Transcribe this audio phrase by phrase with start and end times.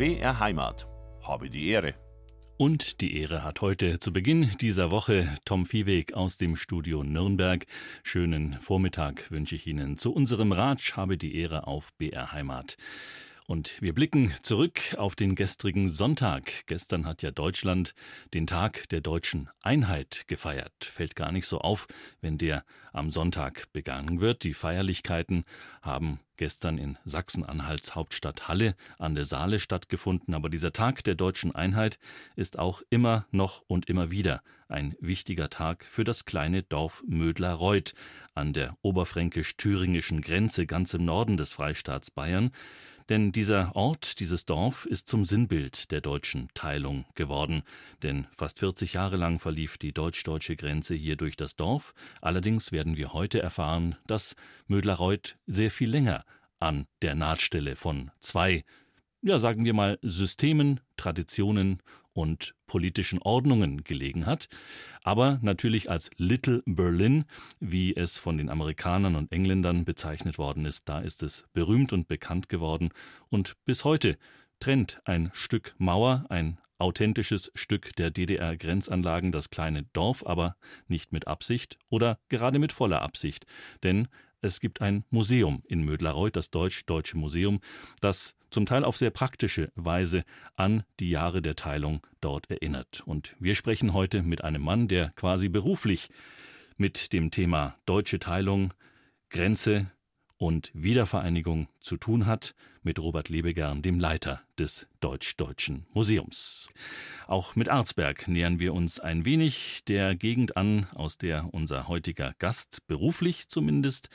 [0.00, 0.86] BR Heimat.
[1.20, 1.94] Habe die Ehre.
[2.56, 7.66] Und die Ehre hat heute zu Beginn dieser Woche Tom Viehweg aus dem Studio Nürnberg.
[8.02, 12.78] Schönen Vormittag wünsche ich Ihnen zu unserem Ratsch Habe die Ehre auf BR Heimat.
[13.50, 16.52] Und wir blicken zurück auf den gestrigen Sonntag.
[16.66, 17.96] Gestern hat ja Deutschland
[18.32, 20.84] den Tag der deutschen Einheit gefeiert.
[20.84, 21.88] Fällt gar nicht so auf,
[22.20, 24.44] wenn der am Sonntag begangen wird.
[24.44, 25.42] Die Feierlichkeiten
[25.82, 30.32] haben gestern in Sachsen-Anhalts Hauptstadt Halle an der Saale stattgefunden.
[30.32, 31.98] Aber dieser Tag der deutschen Einheit
[32.36, 37.94] ist auch immer noch und immer wieder ein wichtiger Tag für das kleine Dorf Mödlareuth
[38.32, 42.52] an der oberfränkisch-thüringischen Grenze ganz im Norden des Freistaats Bayern.
[43.10, 47.64] Denn dieser Ort, dieses Dorf ist zum Sinnbild der deutschen Teilung geworden.
[48.04, 51.92] Denn fast 40 Jahre lang verlief die deutsch-deutsche Grenze hier durch das Dorf.
[52.20, 54.36] Allerdings werden wir heute erfahren, dass
[54.68, 56.22] Mödlareuth sehr viel länger
[56.60, 58.64] an der Nahtstelle von zwei,
[59.22, 64.48] ja sagen wir mal, Systemen, Traditionen und politischen Ordnungen gelegen hat,
[65.02, 67.24] aber natürlich als Little Berlin,
[67.60, 72.08] wie es von den Amerikanern und Engländern bezeichnet worden ist, da ist es berühmt und
[72.08, 72.90] bekannt geworden
[73.28, 74.18] und bis heute
[74.58, 80.56] trennt ein Stück Mauer, ein authentisches Stück der DDR-Grenzanlagen das kleine Dorf, aber
[80.88, 83.46] nicht mit Absicht oder gerade mit voller Absicht,
[83.82, 84.08] denn
[84.42, 87.60] es gibt ein Museum in Mödlareuth, das Deutsch-Deutsche Museum,
[88.00, 90.24] das zum Teil auf sehr praktische Weise
[90.56, 93.02] an die Jahre der Teilung dort erinnert.
[93.06, 96.08] Und wir sprechen heute mit einem Mann, der quasi beruflich
[96.76, 98.72] mit dem Thema deutsche Teilung,
[99.28, 99.90] Grenze,
[100.40, 106.70] und Wiedervereinigung zu tun hat, mit Robert Lebegern, dem Leiter des Deutsch-Deutschen Museums.
[107.26, 112.34] Auch mit Arzberg nähern wir uns ein wenig der Gegend an, aus der unser heutiger
[112.38, 114.08] Gast beruflich zumindest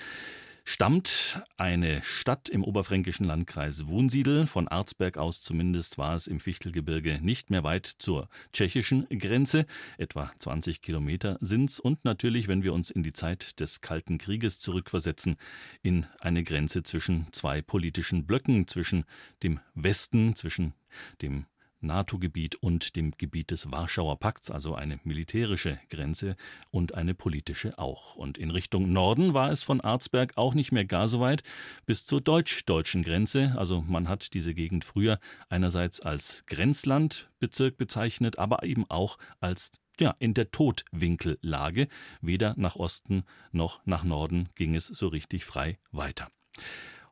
[0.66, 4.48] stammt eine Stadt im oberfränkischen Landkreis Wunsiedel.
[4.48, 9.66] Von Arzberg aus zumindest war es im Fichtelgebirge nicht mehr weit zur tschechischen Grenze.
[9.98, 11.80] Etwa 20 Kilometer sind's.
[11.80, 15.38] Und natürlich, wenn wir uns in die Zeit des Kalten Krieges zurückversetzen,
[15.84, 19.06] in eine Grenze zwischen zwei politischen Blöcken, zwischen
[19.44, 20.74] dem Westen, zwischen
[21.22, 21.46] dem
[21.86, 26.36] NATO-Gebiet und dem Gebiet des Warschauer Pakts, also eine militärische Grenze
[26.72, 28.16] und eine politische auch.
[28.16, 31.44] Und in Richtung Norden war es von Arzberg auch nicht mehr gar so weit
[31.86, 33.56] bis zur deutsch-deutschen Grenze.
[33.58, 35.20] Also man hat diese Gegend früher
[35.50, 41.88] einerseits als Grenzlandbezirk bezeichnet, aber eben auch als ja, in der Todwinkellage.
[42.22, 46.30] Weder nach Osten noch nach Norden ging es so richtig frei weiter.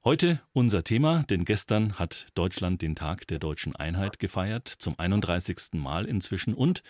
[0.06, 5.76] Heute unser Thema, denn gestern hat Deutschland den Tag der deutschen Einheit gefeiert, zum 31.
[5.76, 6.84] Mal inzwischen und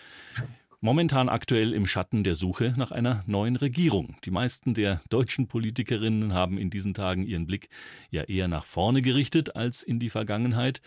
[0.80, 4.16] momentan aktuell im Schatten der Suche nach einer neuen Regierung.
[4.24, 7.68] Die meisten der deutschen Politikerinnen haben in diesen Tagen ihren Blick
[8.10, 10.80] ja eher nach vorne gerichtet als in die Vergangenheit.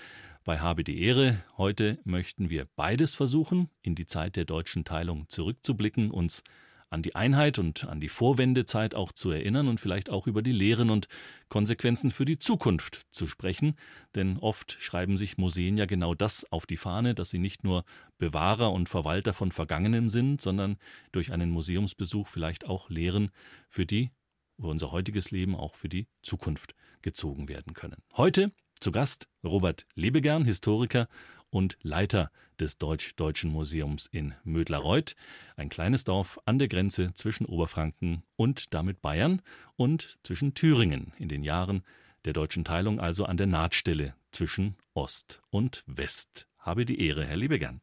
[0.44, 5.30] Bei Habe die Ehre heute möchten wir beides versuchen, in die Zeit der deutschen Teilung
[5.30, 6.44] zurückzublicken, uns
[6.90, 10.52] an die Einheit und an die Vorwendezeit auch zu erinnern und vielleicht auch über die
[10.52, 11.08] Lehren und
[11.50, 13.76] Konsequenzen für die Zukunft zu sprechen.
[14.16, 17.84] Denn oft schreiben sich Museen ja genau das auf die Fahne, dass sie nicht nur
[18.18, 20.78] Bewahrer und Verwalter von Vergangenem sind, sondern
[21.12, 23.32] durch einen Museumsbesuch vielleicht auch Lehren
[23.70, 24.12] für die,
[24.60, 28.02] für unser heutiges Leben, auch für die Zukunft gezogen werden können.
[28.16, 31.08] Heute zu Gast Robert Lebegern, Historiker
[31.50, 35.16] und Leiter des Deutsch-Deutschen Museums in Mödlareuth,
[35.56, 39.42] ein kleines Dorf an der Grenze zwischen Oberfranken und damit Bayern
[39.76, 41.84] und zwischen Thüringen in den Jahren
[42.26, 46.48] der deutschen Teilung, also an der Nahtstelle zwischen Ost und West.
[46.60, 47.82] Habe die Ehre, Herr Liebegern.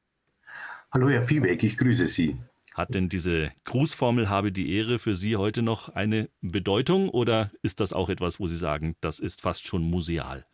[0.93, 2.37] Hallo, Herr Viehweg, ich grüße Sie.
[2.75, 7.81] Hat denn diese Grußformel habe die Ehre für Sie heute noch eine Bedeutung oder ist
[7.81, 10.45] das auch etwas, wo Sie sagen, das ist fast schon museal?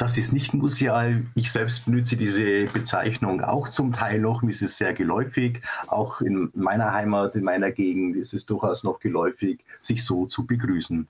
[0.00, 1.26] Das ist nicht museal.
[1.34, 4.40] Ich selbst benutze diese Bezeichnung auch zum Teil noch.
[4.40, 5.60] Mir ist es sehr geläufig.
[5.88, 10.46] Auch in meiner Heimat, in meiner Gegend ist es durchaus noch geläufig, sich so zu
[10.46, 11.06] begrüßen.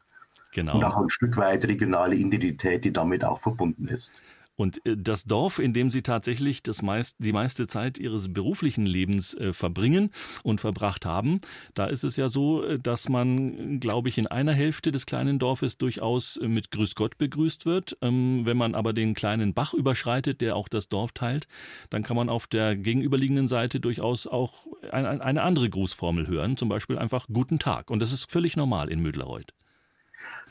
[0.51, 0.75] Genau.
[0.75, 4.21] Und auch ein Stück weit regionale Identität, die damit auch verbunden ist.
[4.61, 8.85] Und äh, das Dorf, in dem Sie tatsächlich das meist, die meiste Zeit Ihres beruflichen
[8.85, 10.11] Lebens äh, verbringen
[10.43, 11.41] und verbracht haben,
[11.73, 15.39] da ist es ja so, äh, dass man, glaube ich, in einer Hälfte des kleinen
[15.39, 17.97] Dorfes durchaus mit Grüß Gott begrüßt wird.
[18.03, 21.49] Ähm, wenn man aber den kleinen Bach überschreitet, der auch das Dorf teilt,
[21.89, 26.69] dann kann man auf der gegenüberliegenden Seite durchaus auch ein, eine andere Grußformel hören, zum
[26.69, 27.91] Beispiel einfach Guten Tag.
[27.91, 29.55] Und das ist völlig normal in Mödlereuth.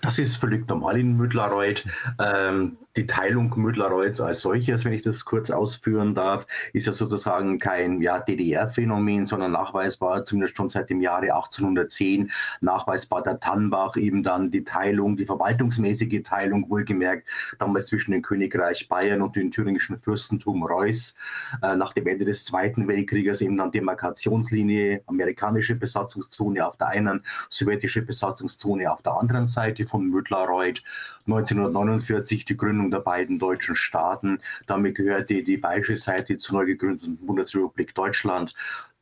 [0.01, 1.83] Das ist völlig normal in Müdlareuth.
[2.19, 7.59] Ähm, die Teilung Müdlareuths als solches, wenn ich das kurz ausführen darf, ist ja sozusagen
[7.59, 12.31] kein ja, DDR-Phänomen, sondern nachweisbar, zumindest schon seit dem Jahre 1810,
[12.61, 17.27] nachweisbar der Tannbach, eben dann die Teilung, die verwaltungsmäßige Teilung, wohlgemerkt,
[17.59, 21.15] damals zwischen dem Königreich Bayern und dem thüringischen Fürstentum Reuß,
[21.61, 27.21] äh, nach dem Ende des Zweiten Weltkrieges eben dann Demarkationslinie, amerikanische Besatzungszone auf der einen,
[27.49, 30.81] sowjetische Besatzungszone auf der anderen Seite von Müdlareuth.
[31.27, 34.39] 1949 die Gründung der beiden deutschen Staaten.
[34.67, 38.53] Damit gehörte die bayerische Seite zur neu gegründeten Bundesrepublik Deutschland,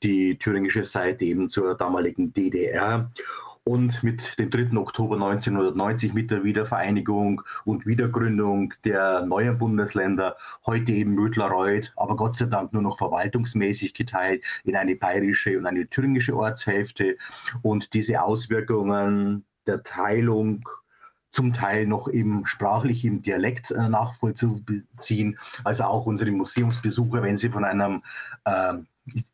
[0.04, 3.12] die thüringische Seite eben zur damaligen DDR.
[3.68, 4.78] Und mit dem 3.
[4.78, 12.38] Oktober 1990, mit der Wiedervereinigung und Wiedergründung der neuen Bundesländer, heute eben Mödlareuth, aber Gott
[12.38, 17.18] sei Dank nur noch verwaltungsmäßig geteilt in eine bayerische und eine thüringische Ortshälfte.
[17.62, 20.68] Und diese Auswirkungen der Teilung
[21.30, 25.38] zum Teil noch im sprachlich im Dialekt äh, nachvollziehen.
[25.64, 28.02] Also auch unsere Museumsbesucher, wenn sie von einem
[28.46, 28.74] äh,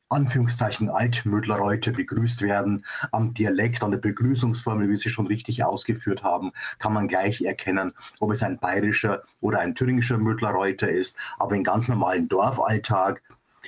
[0.09, 6.51] Anführungszeichen Altmödlerreute begrüßt werden, am Dialekt, an der Begrüßungsformel, wie Sie schon richtig ausgeführt haben,
[6.77, 11.17] kann man gleich erkennen, ob es ein bayerischer oder ein thüringischer Mödlerreuter ist.
[11.39, 13.23] Aber im ganz normalen Dorfalltag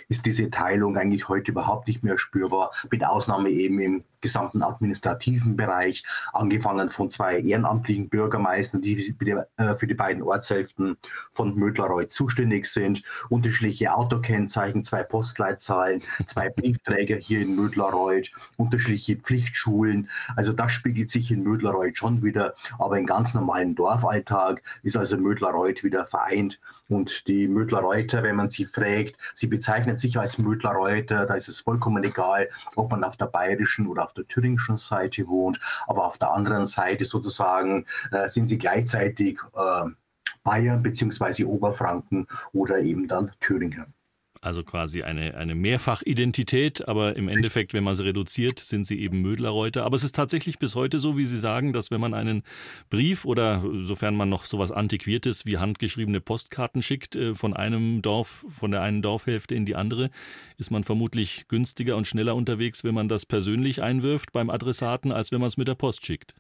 [0.08, 5.56] ist diese Teilung eigentlich heute überhaupt nicht mehr spürbar, mit Ausnahme eben im gesamten administrativen
[5.56, 6.04] Bereich,
[6.34, 9.16] angefangen von zwei ehrenamtlichen Bürgermeistern, die
[9.58, 10.98] äh, für die beiden Ortshälften
[11.34, 20.10] von Mödlerreuth zuständig sind, unterschiedliche Autokennzeichen, zwei Postleitzahlen, zwei Briefträger hier in Mödlerreuth, unterschiedliche Pflichtschulen.
[20.36, 25.18] Also das spiegelt sich in Mödlerreuth schon wieder, aber im ganz normalen Dorfalltag ist also
[25.18, 26.60] Mödlerreuth wieder vereint
[26.90, 31.62] und die Mödlerreuter, wenn man sie fragt, sie bezeichnen sich als Mödlerreuter, da ist es
[31.62, 36.18] vollkommen egal, ob man auf der bayerischen oder auf der thüringischen Seite wohnt, aber auf
[36.18, 39.90] der anderen Seite sozusagen äh, sind sie gleichzeitig äh,
[40.44, 41.46] Bayern bzw.
[41.46, 43.95] Oberfranken oder eben dann Thüringen.
[44.46, 49.24] Also quasi eine, eine Mehrfachidentität, aber im Endeffekt, wenn man sie reduziert, sind sie eben
[49.24, 49.84] Mödlerreuter.
[49.86, 52.44] Aber es ist tatsächlich bis heute so, wie Sie sagen, dass wenn man einen
[52.92, 58.46] Brief oder sofern man noch sowas Antiquiertes wie handgeschriebene Postkarten schickt, äh, von einem Dorf,
[58.48, 60.12] von der einen Dorfhälfte in die andere,
[60.58, 65.32] ist man vermutlich günstiger und schneller unterwegs, wenn man das persönlich einwirft beim Adressaten, als
[65.32, 66.36] wenn man es mit der Post schickt.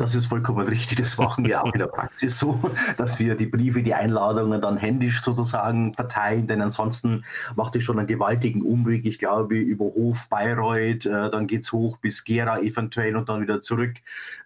[0.00, 0.96] Das ist vollkommen richtig.
[0.96, 2.58] Das machen wir auch in der Praxis so,
[2.96, 7.22] dass wir die Briefe, die Einladungen dann händisch sozusagen verteilen, denn ansonsten
[7.54, 9.04] macht es schon einen gewaltigen Umweg.
[9.04, 13.42] Ich glaube, über Hof, Bayreuth, äh, dann geht es hoch bis Gera eventuell und dann
[13.42, 13.96] wieder zurück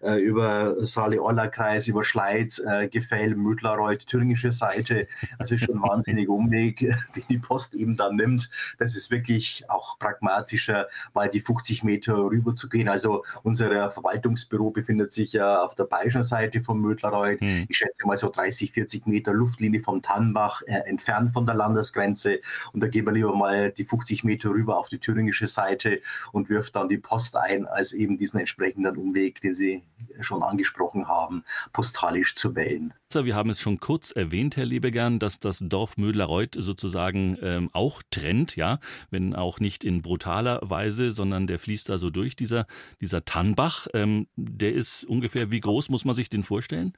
[0.01, 5.07] äh, über Saale-Orla-Kreis, über Schleiz, äh, Gefäll, Mödlareuth, thüringische Seite.
[5.39, 6.79] Also ist schon ein wahnsinniger Umweg,
[7.15, 8.49] den die Post eben dann nimmt.
[8.77, 12.89] Das ist wirklich auch pragmatischer, mal die 50 Meter rüber zu gehen.
[12.89, 17.39] Also unser Verwaltungsbüro befindet sich ja auf der bayerischen Seite vom Mödlerreuth.
[17.41, 17.65] Hm.
[17.69, 22.39] Ich schätze mal so 30, 40 Meter Luftlinie vom Tannbach äh, entfernt von der Landesgrenze.
[22.73, 26.01] Und da gehen wir lieber mal die 50 Meter rüber auf die thüringische Seite
[26.31, 29.83] und wirft dann die Post ein, als eben diesen entsprechenden Umweg, den Sie
[30.21, 31.43] schon angesprochen haben,
[31.73, 32.93] postalisch zu wählen.
[33.13, 38.01] Wir haben es schon kurz erwähnt, Herr Lebegern, dass das Dorf Mödlerreuth sozusagen ähm, auch
[38.11, 42.67] trennt, ja, wenn auch nicht in brutaler Weise, sondern der fließt da so durch, dieser,
[42.99, 43.87] dieser Tannbach.
[43.93, 46.93] Ähm, der ist ungefähr, wie groß muss man sich den vorstellen?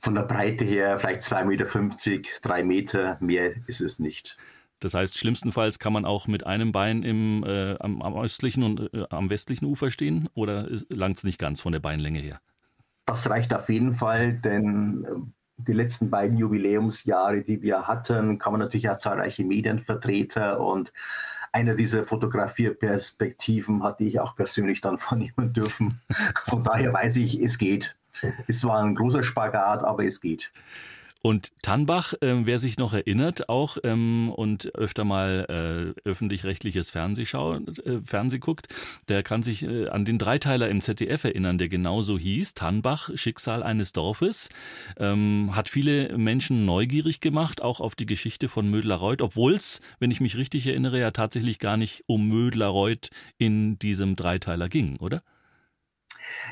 [0.00, 4.36] Von der Breite her vielleicht 2,50 Meter, 3 Meter, mehr ist es nicht.
[4.80, 8.94] Das heißt, schlimmstenfalls kann man auch mit einem Bein im, äh, am, am, östlichen und
[8.94, 12.40] äh, am westlichen Ufer stehen oder langt es nicht ganz von der Beinlänge her?
[13.04, 18.52] Das reicht auf jeden Fall, denn äh, die letzten beiden Jubiläumsjahre, die wir hatten, kann
[18.52, 20.92] man natürlich auch zahlreiche Medienvertreter und
[21.52, 26.00] einer dieser Fotografierperspektiven hatte ich auch persönlich dann vornehmen dürfen.
[26.46, 27.96] Von daher weiß ich, es geht.
[28.48, 30.52] Es war ein großer Spagat, aber es geht.
[31.20, 37.22] Und Tannbach, äh, wer sich noch erinnert, auch ähm, und öfter mal äh, öffentlich-rechtliches Fernseh,
[37.22, 38.68] äh, Fernseh guckt,
[39.08, 43.64] der kann sich äh, an den Dreiteiler im ZDF erinnern, der genauso hieß, Tannbach, Schicksal
[43.64, 44.48] eines Dorfes.
[44.96, 50.12] Ähm, hat viele Menschen neugierig gemacht, auch auf die Geschichte von Mödlareuth, obwohl es, wenn
[50.12, 55.22] ich mich richtig erinnere, ja tatsächlich gar nicht um Mödlareuth in diesem Dreiteiler ging, oder?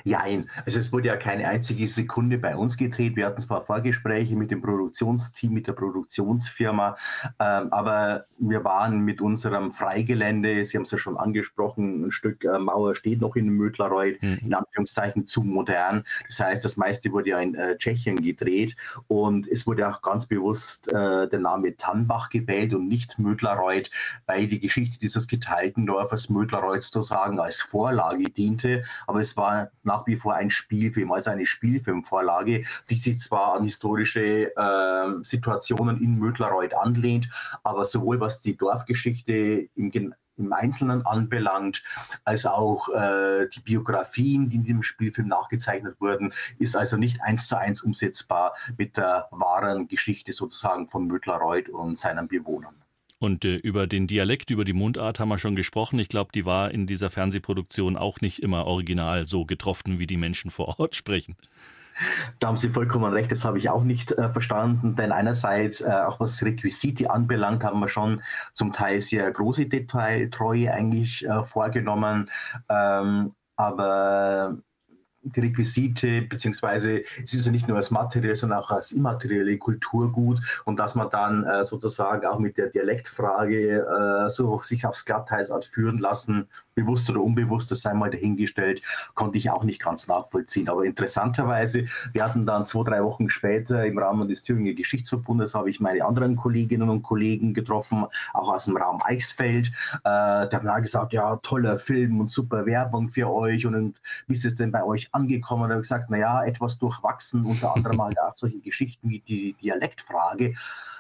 [0.05, 0.49] Jein.
[0.65, 3.17] Also es wurde ja keine einzige Sekunde bei uns gedreht.
[3.17, 6.97] Wir hatten zwar Vorgespräche mit dem Produktionsteam, mit der Produktionsfirma,
[7.39, 12.45] ähm, aber wir waren mit unserem Freigelände, Sie haben es ja schon angesprochen, ein Stück
[12.45, 14.39] äh, Mauer steht noch in Mödlareuth, mhm.
[14.43, 16.05] in Anführungszeichen zu modern.
[16.29, 18.77] Das heißt, das meiste wurde ja in äh, Tschechien gedreht
[19.09, 23.91] und es wurde auch ganz bewusst äh, der Name Tannbach gewählt und nicht Mödlareuth,
[24.27, 28.83] weil die Geschichte dieses geteilten Dorfes Mödlareuth sozusagen als Vorlage diente.
[29.07, 33.65] Aber es war nach wie vor ein Spielfilm, also eine Spielfilmvorlage, die sich zwar an
[33.65, 37.29] historische äh, Situationen in Mödlerreuth anlehnt,
[37.63, 39.91] aber sowohl was die Dorfgeschichte im,
[40.37, 41.83] im Einzelnen anbelangt,
[42.25, 47.49] als auch äh, die Biografien, die in dem Spielfilm nachgezeichnet wurden, ist also nicht eins
[47.49, 52.75] zu eins umsetzbar mit der wahren Geschichte sozusagen von Mödlerreuth und seinen Bewohnern.
[53.19, 55.99] Und äh, über den Dialekt, über die Mundart haben wir schon gesprochen.
[55.99, 60.19] Ich glaube, die war in dieser Fernsehproduktion auch nicht immer original so getroffen, wie die
[60.19, 61.37] Menschen vor Ort sprechen.
[62.41, 65.91] Da haben Sie vollkommen recht, das habe ich auch nicht äh, verstanden, denn einerseits, äh,
[65.91, 72.29] auch was Requisite anbelangt, haben wir schon zum Teil sehr große Detailtreue eigentlich äh, vorgenommen.
[72.69, 74.59] Ähm, aber
[75.35, 80.41] die Requisite, beziehungsweise es ist ja nicht nur als materiell, sondern auch als immaterielle Kulturgut
[80.65, 85.51] und dass man dann äh, sozusagen auch mit der Dialektfrage äh, so sich aufs Glatteis
[85.51, 88.83] hat führen lassen, bewusst oder unbewusst, das sei mal dahingestellt,
[89.15, 90.69] konnte ich auch nicht ganz nachvollziehen.
[90.69, 95.71] Aber interessanterweise, wir hatten dann zwei, drei Wochen später im Rahmen des Thüringer Geschichtsverbundes, habe
[95.71, 98.05] ich meine anderen Kolleginnen und Kollegen getroffen,
[98.35, 99.73] auch aus dem Raum Eichsfeld.
[100.05, 104.35] Äh, die haben gesagt, ja, toller Film und super Werbung für euch und, und wie
[104.35, 105.65] ist es denn bei euch angekommen?
[105.65, 110.55] Und habe gesagt, naja, etwas durchwachsen, unter anderem mal auch solche Geschichten wie die Dialektfrage.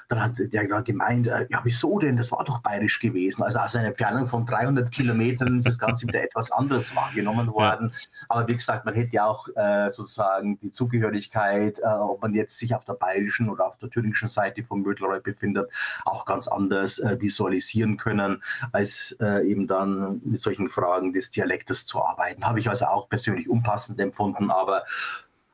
[0.08, 2.16] Dann hat der dann gemeint, äh, ja, wieso denn?
[2.16, 3.42] Das war doch bayerisch gewesen.
[3.42, 7.90] Also aus einer Entfernung von 300 Kilometern ist das Ganze wieder etwas anderes wahrgenommen worden.
[7.92, 8.26] Ja.
[8.28, 12.56] Aber wie gesagt, man hätte ja auch äh, sozusagen die Zugehörigkeit, äh, ob man jetzt
[12.58, 15.70] sich auf der bayerischen oder auf der thüringischen Seite vom Mödlerreu befindet,
[16.04, 21.86] auch ganz anders äh, visualisieren können, als äh, eben dann mit solchen Fragen des Dialektes
[21.86, 22.44] zu arbeiten.
[22.44, 24.84] Habe ich also auch persönlich unpassend empfunden, aber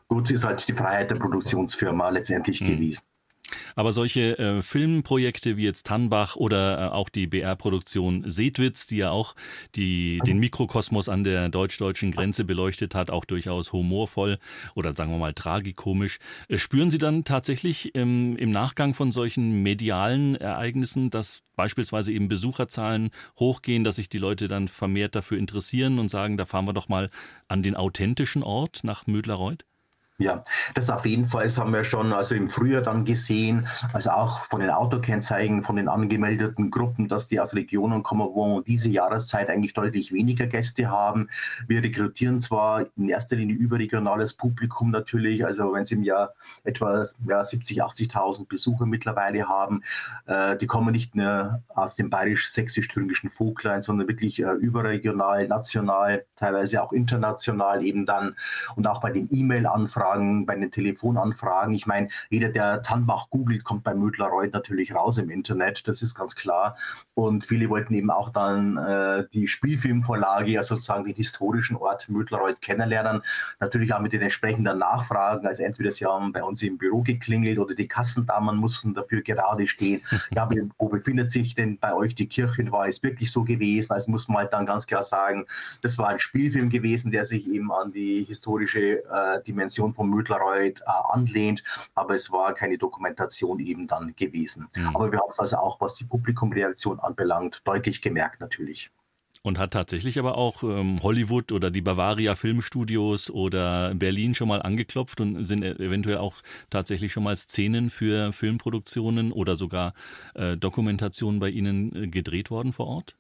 [0.09, 2.67] gut ist halt die Freiheit der Produktionsfirma letztendlich mhm.
[2.67, 3.07] gewesen.
[3.77, 9.11] Aber solche äh, Filmprojekte wie jetzt Tannbach oder äh, auch die BR-Produktion Sedwitz, die ja
[9.11, 9.35] auch
[9.75, 14.39] die, den Mikrokosmos an der deutsch-deutschen Grenze beleuchtet hat, auch durchaus humorvoll
[14.75, 16.19] oder sagen wir mal tragikomisch.
[16.49, 22.29] Äh, spüren Sie dann tatsächlich ähm, im Nachgang von solchen medialen Ereignissen, dass beispielsweise eben
[22.29, 26.73] Besucherzahlen hochgehen, dass sich die Leute dann vermehrt dafür interessieren und sagen, da fahren wir
[26.73, 27.11] doch mal
[27.49, 29.65] an den authentischen Ort nach Mödlerreuth?
[30.19, 34.11] Ja, das auf jeden Fall das haben wir schon also im Frühjahr dann gesehen, also
[34.11, 38.91] auch von den Autokennzeichen, von den angemeldeten Gruppen, dass die aus Regionen kommen, wo diese
[38.91, 41.29] Jahreszeit eigentlich deutlich weniger Gäste haben.
[41.67, 47.03] Wir rekrutieren zwar in erster Linie überregionales Publikum natürlich, also wenn sie im Jahr etwa
[47.27, 49.83] ja, 70, 80.000 Besucher mittlerweile haben,
[50.27, 56.83] äh, die kommen nicht nur aus dem bayerisch-sächsisch-thüringischen Vogtlein, sondern wirklich äh, überregional, national, teilweise
[56.83, 58.37] auch international eben dann
[58.77, 61.75] und auch bei den E-Mail-Anfragen Anfragen, bei den Telefonanfragen.
[61.75, 66.15] Ich meine, jeder, der Tannbach googelt, kommt bei Mödler-Reuth natürlich raus im Internet, das ist
[66.15, 66.77] ganz klar.
[67.15, 72.61] Und viele wollten eben auch dann äh, die Spielfilmvorlage, also sozusagen den historischen Ort Mödler-Reuth
[72.61, 73.23] kennenlernen.
[73.61, 75.47] Natürlich auch mit den entsprechenden Nachfragen.
[75.47, 79.67] Also entweder sie haben bei uns im Büro geklingelt oder die Kassendamen mussten dafür gerade
[79.69, 80.03] stehen.
[80.35, 82.71] Ja, wo befindet sich denn bei euch die Kirche?
[82.73, 83.93] War es wirklich so gewesen?
[83.93, 85.47] Also muss man halt dann ganz klar sagen,
[85.83, 90.11] das war ein Spielfilm gewesen, der sich eben an die historische äh, Dimension von vom
[90.11, 91.63] Mödlerreuth äh, anlehnt,
[91.95, 94.69] aber es war keine Dokumentation eben dann gewesen.
[94.75, 94.97] Mhm.
[94.97, 98.91] Aber wir haben es also auch, was die Publikumreaktion anbelangt, deutlich gemerkt natürlich.
[99.45, 104.63] Und hat tatsächlich aber auch ähm, Hollywood oder die Bavaria Filmstudios oder Berlin schon mal
[104.63, 106.35] angeklopft und sind e-, eventuell auch
[106.71, 109.95] tatsächlich schon mal Szenen für Filmproduktionen oder sogar
[110.35, 113.17] äh, Dokumentationen bei Ihnen äh, gedreht worden vor Ort?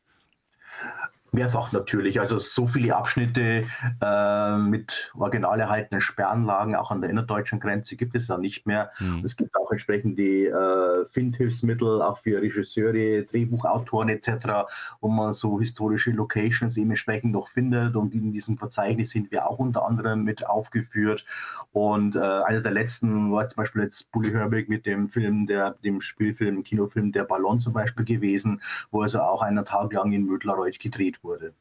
[1.32, 2.20] Mehrfach natürlich.
[2.20, 3.62] Also so viele Abschnitte
[4.00, 8.90] äh, mit original erhaltenen Sperranlagen auch an der innerdeutschen Grenze gibt es ja nicht mehr.
[9.00, 9.22] Mhm.
[9.24, 14.68] Es gibt auch entsprechend die äh, Findhilfsmittel, auch für Regisseure, Drehbuchautoren etc.,
[15.00, 17.96] wo man so historische Locations eben entsprechend noch findet.
[17.96, 21.24] Und in diesem Verzeichnis sind wir auch unter anderem mit aufgeführt.
[21.72, 25.70] Und äh, einer der letzten war zum Beispiel jetzt Bully Herbig mit dem Film, der,
[25.82, 28.60] dem Spielfilm, Kinofilm Der Ballon zum Beispiel gewesen,
[28.90, 31.54] wo also auch einen Tag lang in Mödlerreuth gedreht wurde.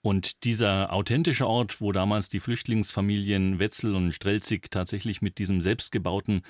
[0.00, 6.42] Und dieser authentische Ort, wo damals die Flüchtlingsfamilien Wetzel und Strelzig tatsächlich mit diesem selbstgebauten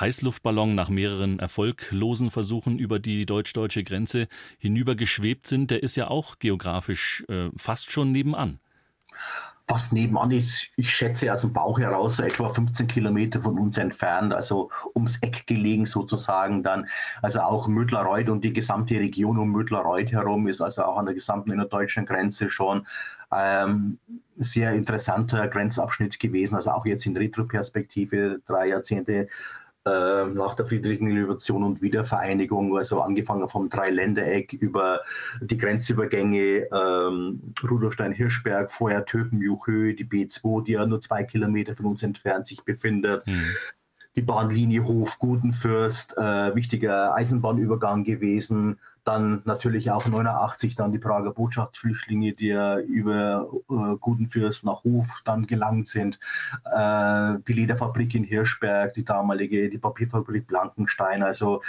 [0.00, 4.26] Heißluftballon nach mehreren erfolglosen Versuchen über die deutsch-deutsche Grenze
[4.58, 8.58] hinübergeschwebt sind, der ist ja auch geografisch äh, fast schon nebenan
[9.66, 10.68] fast nebenan ist.
[10.76, 15.16] Ich schätze aus dem Bauch heraus so etwa 15 Kilometer von uns entfernt, also ums
[15.22, 16.86] Eck gelegen sozusagen dann.
[17.22, 21.14] Also auch Mödlerreuth und die gesamte Region um Mödlerreuth herum ist also auch an der
[21.14, 22.86] gesamten innerdeutschen Grenze schon
[23.32, 23.98] ähm,
[24.36, 26.56] sehr interessanter Grenzabschnitt gewesen.
[26.56, 29.28] Also auch jetzt in Retroperspektive, drei Jahrzehnte
[29.86, 35.00] äh, nach der Friedrichschen Revolution und Wiedervereinigung, also angefangen vom Dreiländereck über
[35.40, 42.02] die Grenzübergänge ähm, Rudolstein-Hirschberg, vorher Töpenjuchhöhe, die B2, die ja nur zwei Kilometer von uns
[42.02, 43.26] entfernt sich befindet.
[43.26, 43.54] Mhm
[44.16, 48.78] die Bahnlinie Hof-Gutenfürst, äh, wichtiger Eisenbahnübergang gewesen.
[49.04, 55.22] Dann natürlich auch 89 dann die Prager Botschaftsflüchtlinge, die ja über äh, Gutenfürst nach Hof
[55.24, 56.18] dann gelangt sind.
[56.64, 61.22] Äh, die Lederfabrik in Hirschberg, die damalige, die Papierfabrik Blankenstein.
[61.22, 61.60] Also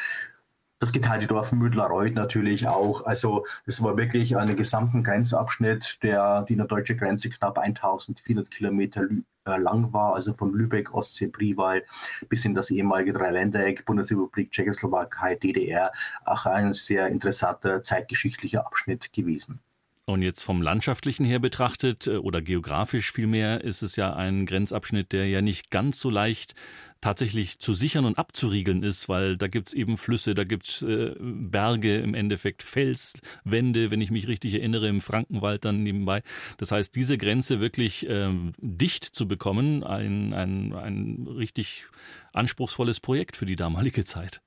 [0.80, 3.06] das geteilte Dorf Müdlerreuth natürlich auch.
[3.06, 9.08] Also es war wirklich einen gesamten Grenzabschnitt, der die deutsche Grenze knapp 1400 Kilometer
[9.48, 11.84] äh, lang war, also von Lübeck, Ostsee, Brival
[12.30, 15.92] bis in das ehemalige Dreiländereck, Bundesrepublik Tschechoslowakei, DDR,
[16.26, 19.60] auch ein sehr interessanter zeitgeschichtlicher Abschnitt gewesen.
[20.08, 25.12] Und jetzt vom landschaftlichen her betrachtet äh, oder geografisch vielmehr ist es ja ein Grenzabschnitt,
[25.12, 26.54] der ja nicht ganz so leicht
[27.02, 30.82] tatsächlich zu sichern und abzuriegeln ist, weil da gibt es eben Flüsse, da gibt es
[30.82, 36.24] äh, Berge, im Endeffekt Felswände, wenn ich mich richtig erinnere, im Frankenwald dann nebenbei.
[36.58, 41.86] Das heißt, diese Grenze wirklich äh, dicht zu bekommen, ein, ein, ein richtig
[42.34, 44.42] anspruchsvolles Projekt für die damalige Zeit.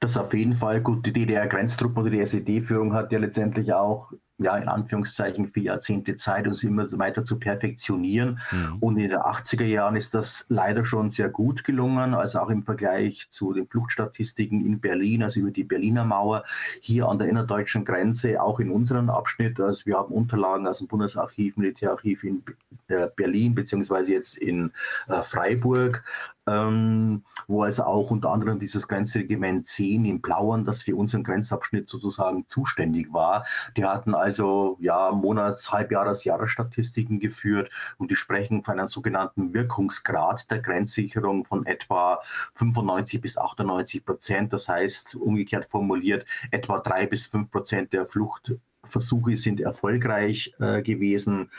[0.00, 0.80] Das auf jeden Fall.
[0.80, 6.16] Gut, die DDR-Grenztruppe oder die SED-Führung hat ja letztendlich auch ja, in Anführungszeichen vier Jahrzehnte
[6.16, 8.40] Zeit, uns immer weiter zu perfektionieren.
[8.50, 8.76] Mhm.
[8.80, 12.62] Und in den 80er Jahren ist das leider schon sehr gut gelungen, also auch im
[12.62, 16.42] Vergleich zu den Fluchtstatistiken in Berlin, also über die Berliner Mauer,
[16.80, 19.60] hier an der innerdeutschen Grenze, auch in unserem Abschnitt.
[19.60, 22.42] Also wir haben Unterlagen aus dem Bundesarchiv, Militärarchiv in
[22.88, 24.72] äh, Berlin, beziehungsweise jetzt in
[25.08, 26.02] äh, Freiburg
[26.50, 31.88] ähm, wo also auch unter anderem dieses Grenzregiment 10 in Plauen, das für unseren Grenzabschnitt
[31.88, 33.46] sozusagen zuständig war.
[33.76, 40.50] Die hatten also ja Monats-, Halbjahres-, Jahresstatistiken geführt und die sprechen von einem sogenannten Wirkungsgrad
[40.50, 42.20] der Grenzsicherung von etwa
[42.54, 44.52] 95 bis 98 Prozent.
[44.52, 51.50] Das heißt, umgekehrt formuliert, etwa drei bis fünf Prozent der Fluchtversuche sind erfolgreich äh, gewesen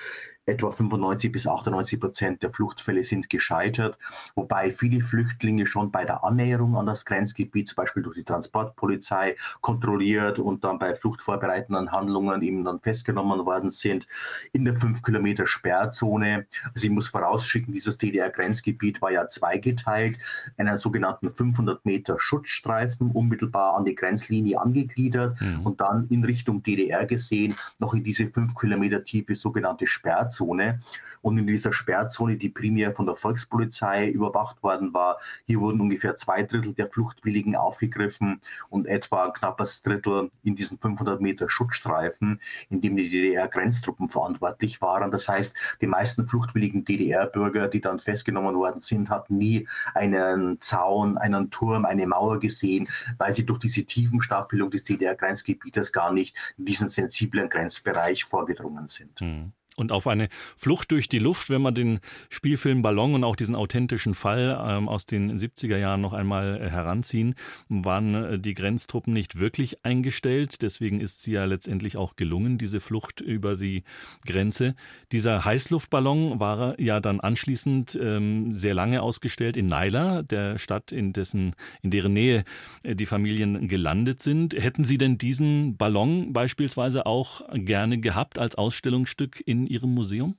[0.52, 3.98] etwa 95 bis 98 Prozent der Fluchtfälle sind gescheitert,
[4.36, 9.36] wobei viele Flüchtlinge schon bei der Annäherung an das Grenzgebiet, zum Beispiel durch die Transportpolizei,
[9.62, 14.08] kontrolliert und dann bei fluchtvorbereitenden Handlungen eben dann festgenommen worden sind.
[14.52, 20.18] In der 5 Kilometer Sperrzone, also ich muss vorausschicken, dieses DDR-Grenzgebiet war ja zweigeteilt,
[20.58, 25.62] einen sogenannten 500 Meter Schutzstreifen unmittelbar an die Grenzlinie angegliedert mhm.
[25.66, 30.82] und dann in Richtung DDR gesehen noch in diese 5 Kilometer tiefe sogenannte Sperrzone Sperrzone.
[31.24, 36.16] Und in dieser Sperrzone, die primär von der Volkspolizei überwacht worden war, hier wurden ungefähr
[36.16, 42.42] zwei Drittel der Fluchtwilligen aufgegriffen und etwa ein knappes Drittel in diesen 500 Meter Schutzstreifen,
[42.72, 45.12] in dem die DDR-Grenztruppen verantwortlich waren.
[45.12, 51.20] Das heißt, die meisten fluchtwilligen DDR-Bürger, die dann festgenommen worden sind, hatten nie einen Zaun,
[51.20, 52.88] einen Turm, eine Mauer gesehen,
[53.20, 59.22] weil sie durch diese Tiefenstaffelung des DDR-Grenzgebietes gar nicht in diesen sensiblen Grenzbereich vorgedrungen sind.
[59.22, 59.54] Mhm.
[59.78, 63.56] Und auf eine Flucht durch die Luft, wenn man den Spielfilm Ballon und auch diesen
[63.56, 67.36] authentischen Fall ähm, aus den 70er Jahren noch einmal äh, heranziehen,
[67.70, 70.62] waren äh, die Grenztruppen nicht wirklich eingestellt.
[70.62, 73.84] Deswegen ist sie ja letztendlich auch gelungen, diese Flucht über die
[74.26, 74.76] Grenze.
[75.14, 81.14] Dieser Heißluftballon war ja dann anschließend ähm, sehr lange ausgestellt in Naila, der Stadt, in
[81.14, 82.44] dessen, in deren Nähe
[82.84, 84.54] äh, die Familien gelandet sind.
[84.54, 90.36] Hätten Sie denn diesen Ballon beispielsweise auch gerne gehabt als Ausstellungsstück in Ihrem Museum?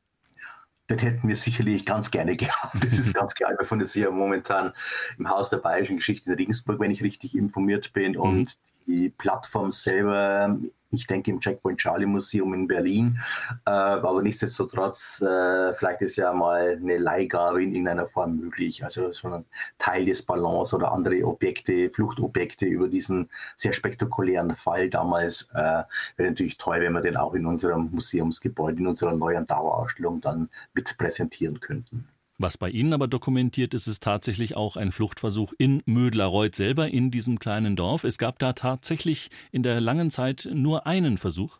[0.88, 2.84] Das hätten wir sicherlich ganz gerne gehabt.
[2.84, 3.50] Das ist ganz klar.
[3.50, 4.72] Wir befinden uns ja momentan
[5.18, 8.16] im Haus der Bayerischen Geschichte in Regensburg, wenn ich richtig informiert bin.
[8.16, 8.71] Und mhm.
[8.86, 10.58] Die Plattform selber
[10.92, 13.18] ich denke im Checkpoint Charlie Museum in Berlin.
[13.64, 18.84] Äh, aber nichtsdestotrotz, äh, vielleicht ist ja mal eine Leihgabe in irgendeiner Form möglich.
[18.84, 19.44] Also so ein
[19.78, 25.82] Teil des Ballons oder andere Objekte, Fluchtobjekte über diesen sehr spektakulären Fall damals äh,
[26.16, 30.50] wäre natürlich toll, wenn wir den auch in unserem Museumsgebäude, in unserer neuen Dauerausstellung dann
[30.74, 32.06] mit präsentieren könnten.
[32.42, 37.12] Was bei Ihnen aber dokumentiert ist, ist tatsächlich auch ein Fluchtversuch in Mödlareuth selber, in
[37.12, 38.02] diesem kleinen Dorf.
[38.02, 41.58] Es gab da tatsächlich in der langen Zeit nur einen Versuch.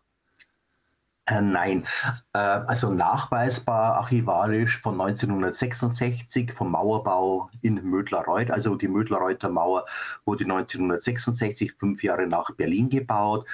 [1.26, 1.84] Äh, nein,
[2.32, 8.50] äh, also nachweisbar archivarisch von 1966 vom Mauerbau in Mödlareuth.
[8.50, 9.86] Also die Mödlareuter Mauer
[10.24, 13.46] wurde 1966, fünf Jahre nach Berlin gebaut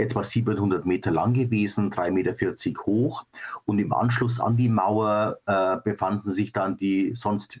[0.00, 3.24] etwa 700 Meter lang gewesen, 3,40 Meter hoch.
[3.64, 7.60] Und im Anschluss an die Mauer äh, befanden sich dann die sonst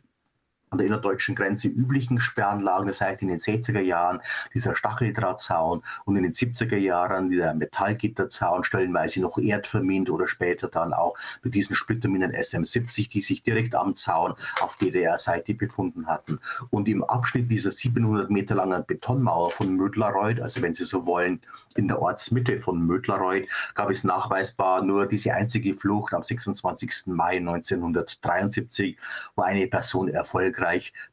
[0.72, 4.20] an der innerdeutschen Grenze üblichen Sperranlagen, das heißt in den 60er Jahren
[4.54, 10.94] dieser Stacheldrahtzaun und in den 70er Jahren dieser Metallgitterzaun, stellenweise noch erdvermint oder später dann
[10.94, 16.38] auch mit diesen Splitterminen SM70, die sich direkt am Zaun auf DDR-Seite befunden hatten.
[16.70, 21.40] Und im Abschnitt dieser 700 Meter langen Betonmauer von Mödlarreuth, also wenn Sie so wollen,
[21.76, 27.06] in der Ortsmitte von Mödlarreuth, gab es nachweisbar nur diese einzige Flucht am 26.
[27.06, 28.96] Mai 1973,
[29.36, 30.59] wo eine Person erfolgreich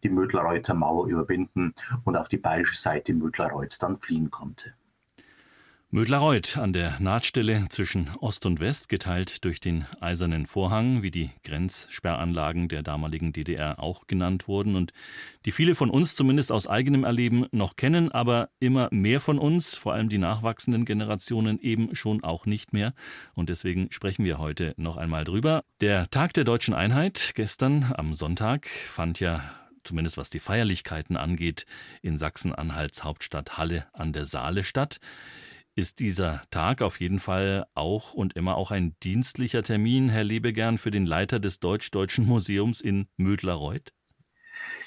[0.03, 4.73] die Mödlarreuther Mauer überwinden und auf die bayerische Seite Mödlarreuths dann fliehen konnte.
[5.89, 11.29] Mödlarreuth an der Nahtstelle zwischen Ost und West, geteilt durch den Eisernen Vorhang, wie die
[11.45, 14.91] Grenzsperranlagen der damaligen DDR auch genannt wurden und
[15.45, 19.75] die viele von uns zumindest aus eigenem Erleben noch kennen, aber immer mehr von uns,
[19.75, 22.93] vor allem die nachwachsenden Generationen, eben schon auch nicht mehr.
[23.33, 25.63] Und deswegen sprechen wir heute noch einmal drüber.
[25.79, 29.41] Der Tag der deutschen Einheit gestern am Sonntag fand ja
[29.85, 31.65] zumindest was die Feierlichkeiten angeht,
[32.01, 34.99] in Sachsen-Anhalts Hauptstadt Halle an der Saale statt
[35.77, 40.79] ist dieser Tag auf jeden Fall auch und immer auch ein dienstlicher Termin, Herr Lebegern,
[40.79, 43.93] für den Leiter des Deutsch-Deutschen Museums in Mödlarreuth?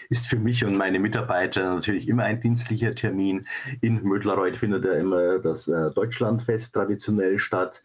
[0.09, 3.47] Ist für mich und meine Mitarbeiter natürlich immer ein dienstlicher Termin.
[3.81, 7.85] In Mödlarreuth findet ja immer das äh, Deutschlandfest traditionell statt.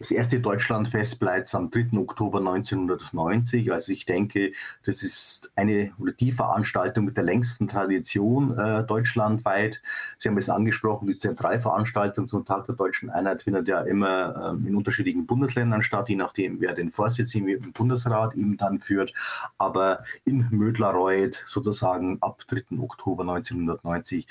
[0.00, 1.98] Das erste Deutschlandfest bleibt am 3.
[1.98, 3.72] Oktober 1990.
[3.72, 4.52] Also ich denke,
[4.84, 9.82] das ist eine oder die Veranstaltung mit der längsten Tradition äh, deutschlandweit.
[10.16, 14.68] Sie haben es angesprochen, die Zentralveranstaltung zum Tag der deutschen Einheit findet ja immer ähm,
[14.68, 19.12] in unterschiedlichen Bundesländern statt, je nachdem, wer den Vorsitz im Bundesrat eben dann führt.
[19.58, 22.78] Aber in Mödlarreuth sozusagen ab 3.
[22.78, 24.28] Oktober 1990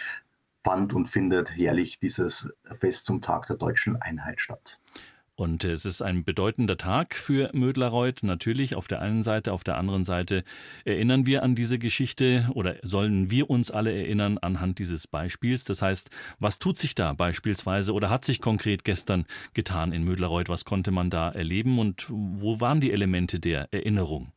[0.64, 4.80] fand und findet jährlich dieses Fest zum Tag der deutschen Einheit statt.
[5.40, 8.24] Und es ist ein bedeutender Tag für Mödlarreuth.
[8.24, 10.44] Natürlich auf der einen Seite, auf der anderen Seite
[10.84, 15.64] erinnern wir an diese Geschichte oder sollen wir uns alle erinnern anhand dieses Beispiels.
[15.64, 20.50] Das heißt, was tut sich da beispielsweise oder hat sich konkret gestern getan in Mödlarreuth?
[20.50, 24.32] Was konnte man da erleben und wo waren die Elemente der Erinnerung?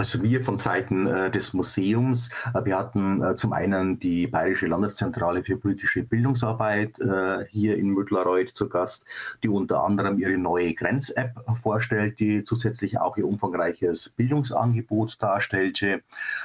[0.00, 4.66] Also wir von Seiten äh, des Museums, äh, wir hatten äh, zum einen die Bayerische
[4.66, 9.04] Landeszentrale für politische Bildungsarbeit äh, hier in Müttlerreuth zu Gast,
[9.42, 16.00] die unter anderem ihre neue Grenz-App vorstellt, die zusätzlich auch ihr umfangreiches Bildungsangebot darstellte.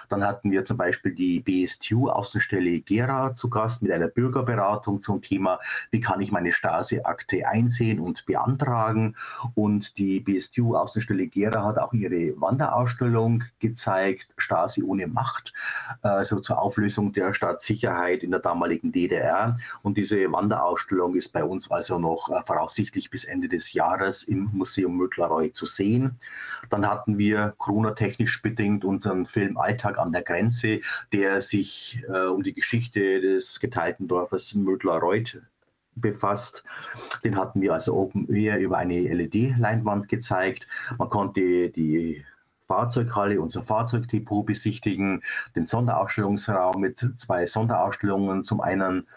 [0.10, 5.22] Dann hatten wir zum Beispiel die BSTU Außenstelle Gera zu Gast mit einer Bürgerberatung zum
[5.22, 9.16] Thema, wie kann ich meine Stasi-Akte einsehen und beantragen.
[9.54, 15.54] Und die BSTU Außenstelle Gera hat auch ihre Wanderausstellung gezeigt, Stasi ohne Macht,
[16.02, 19.58] also zur Auflösung der Staatssicherheit in der damaligen DDR.
[19.82, 24.50] Und diese Wanderausstellung ist bei uns also noch äh, voraussichtlich bis Ende des Jahres im
[24.54, 26.20] Museum Mödlarreuth zu sehen.
[26.70, 30.80] Dann hatten wir Corona-technisch bedingt unseren Film Alltag an der Grenze,
[31.12, 35.42] der sich äh, um die Geschichte des geteilten Dorfes Mödlarreuth
[35.96, 36.64] befasst.
[37.24, 40.68] Den hatten wir also Open Air über eine LED-Leinwand gezeigt.
[40.98, 42.24] Man konnte die
[42.68, 45.22] Fahrzeughalle, unser Fahrzeugdepot besichtigen,
[45.56, 48.44] den Sonderausstellungsraum mit zwei Sonderausstellungen.
[48.44, 49.08] Zum einen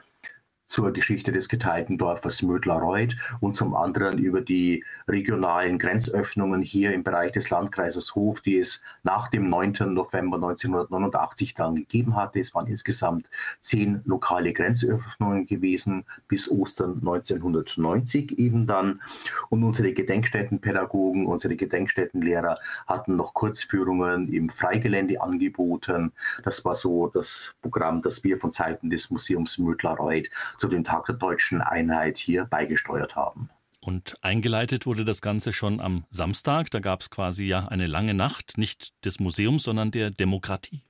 [0.68, 7.02] zur Geschichte des geteilten Dorfes Mödlarreuth und zum anderen über die regionalen Grenzöffnungen hier im
[7.02, 9.94] Bereich des Landkreises Hof, die es nach dem 9.
[9.94, 12.38] November 1989 dann gegeben hatte.
[12.38, 19.00] Es waren insgesamt zehn lokale Grenzöffnungen gewesen bis Ostern 1990 eben dann.
[19.48, 26.12] Und unsere Gedenkstättenpädagogen, unsere Gedenkstättenlehrer hatten noch Kurzführungen im Freigelände angeboten.
[26.44, 30.28] Das war so das Programm, das wir von Seiten des Museums Mödlarreuth
[30.58, 33.50] zu dem Tag der deutschen Einheit hier beigesteuert haben.
[33.80, 36.70] Und eingeleitet wurde das Ganze schon am Samstag.
[36.70, 40.82] Da gab es quasi ja eine lange Nacht, nicht des Museums, sondern der Demokratie.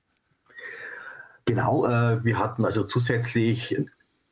[1.45, 3.75] Genau, äh, wir hatten also zusätzlich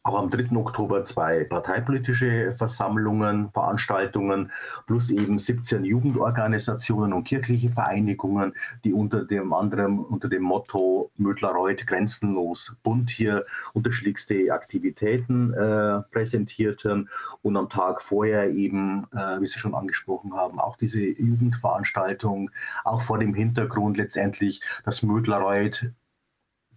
[0.08, 0.56] auch am 3.
[0.56, 4.52] Oktober zwei parteipolitische Versammlungen, Veranstaltungen,
[4.86, 11.86] plus eben 17 Jugendorganisationen und kirchliche Vereinigungen, die unter dem anderen unter dem Motto Mödlarreuth
[11.86, 17.10] grenzenlos bunt hier unterschiedlichste Aktivitäten äh, präsentierten
[17.42, 22.50] und am Tag vorher eben, äh, wie Sie schon angesprochen haben, auch diese Jugendveranstaltung,
[22.86, 25.92] auch vor dem Hintergrund letztendlich, dass Mödlarreuth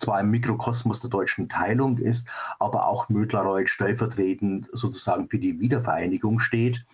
[0.01, 2.27] zwar im Mikrokosmos der deutschen Teilung ist,
[2.59, 6.85] aber auch Mödlareuth stellvertretend sozusagen für die Wiedervereinigung steht.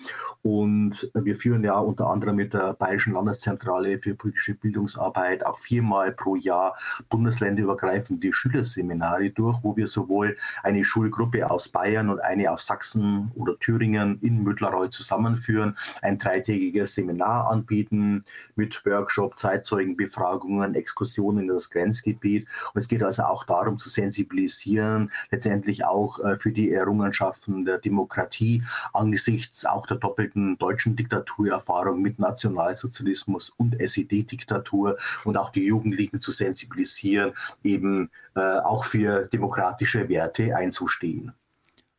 [0.43, 6.13] Und wir führen ja unter anderem mit der Bayerischen Landeszentrale für politische Bildungsarbeit auch viermal
[6.13, 6.77] pro Jahr
[7.11, 13.59] bundesländerübergreifende Schülerseminare durch, wo wir sowohl eine Schulgruppe aus Bayern und eine aus Sachsen oder
[13.59, 22.47] Thüringen in Mödlareuth zusammenführen, ein dreitägiges Seminar anbieten mit Workshop, Zeitzeugenbefragungen, Exkursionen in das Grenzgebiet.
[22.73, 27.79] Und es geht also auch darum zu sensibilisieren, letztendlich auch äh, für die Errungenschaften der
[27.79, 36.21] Demokratie angesichts auch der doppelten deutschen Diktaturerfahrung mit Nationalsozialismus und SED-Diktatur und auch die Jugendlichen
[36.21, 37.33] zu sensibilisieren,
[37.63, 41.33] eben äh, auch für demokratische Werte einzustehen.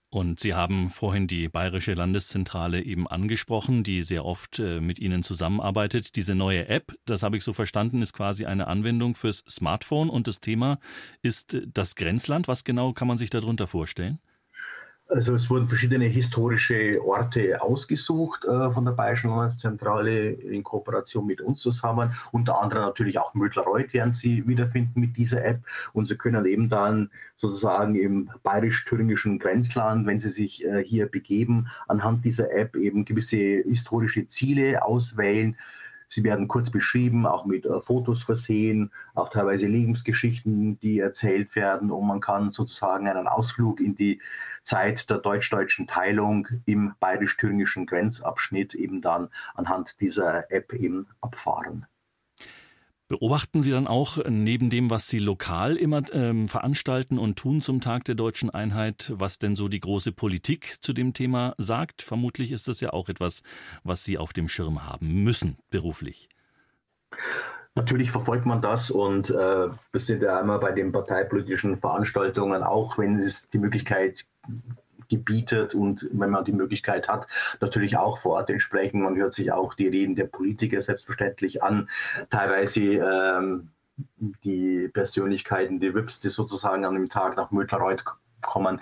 [0.09, 5.21] Und Sie haben vorhin die Bayerische Landeszentrale eben angesprochen, die sehr oft äh, mit Ihnen
[5.21, 6.15] zusammenarbeitet.
[6.15, 10.27] Diese neue App, das habe ich so verstanden, ist quasi eine Anwendung fürs Smartphone und
[10.27, 10.79] das Thema
[11.21, 12.47] ist das Grenzland.
[12.47, 14.19] Was genau kann man sich darunter vorstellen?
[15.09, 21.39] Also es wurden verschiedene historische Orte ausgesucht äh, von der Bayerischen Landeszentrale in Kooperation mit
[21.39, 22.11] uns zusammen.
[22.33, 25.61] Unter anderem natürlich auch Mödlerreuth werden Sie wiederfinden mit dieser App.
[25.93, 31.67] Und Sie können eben dann sozusagen im bayerisch-thüringischen Grenzland, wenn Sie sich äh, hier begeben,
[31.87, 35.55] anhand dieser App eben gewisse historische Ziele auswählen
[36.07, 41.91] Sie werden kurz beschrieben, auch mit äh, Fotos versehen, auch teilweise Lebensgeschichten, die erzählt werden.
[41.91, 44.21] Und man kann sozusagen einen Ausflug in die
[44.63, 51.85] Zeit der deutsch-deutschen Teilung im bayerisch-thüringischen Grenzabschnitt eben dann anhand dieser App eben abfahren.
[53.09, 57.79] Beobachten Sie dann auch neben dem, was Sie lokal immer ähm, veranstalten und tun zum
[57.79, 62.01] Tag der deutschen Einheit, was denn so die große Politik zu dem Thema sagt?
[62.01, 63.43] Vermutlich ist das ja auch etwas,
[63.83, 66.27] was Sie auf dem Schirm haben müssen, beruflich.
[67.75, 72.97] Natürlich verfolgt man das und äh, wir sind ja einmal bei den parteipolitischen Veranstaltungen, auch
[72.97, 74.25] wenn es die Möglichkeit
[75.09, 77.27] gebietet und wenn man die Möglichkeit hat,
[77.61, 79.01] natürlich auch vor Ort entsprechen.
[79.01, 81.89] Man hört sich auch die Reden der Politiker selbstverständlich an.
[82.29, 83.69] Teilweise ähm,
[84.43, 88.03] die Persönlichkeiten, die WIPs, die sozusagen an dem Tag nach Mütterreuth
[88.41, 88.79] kommen,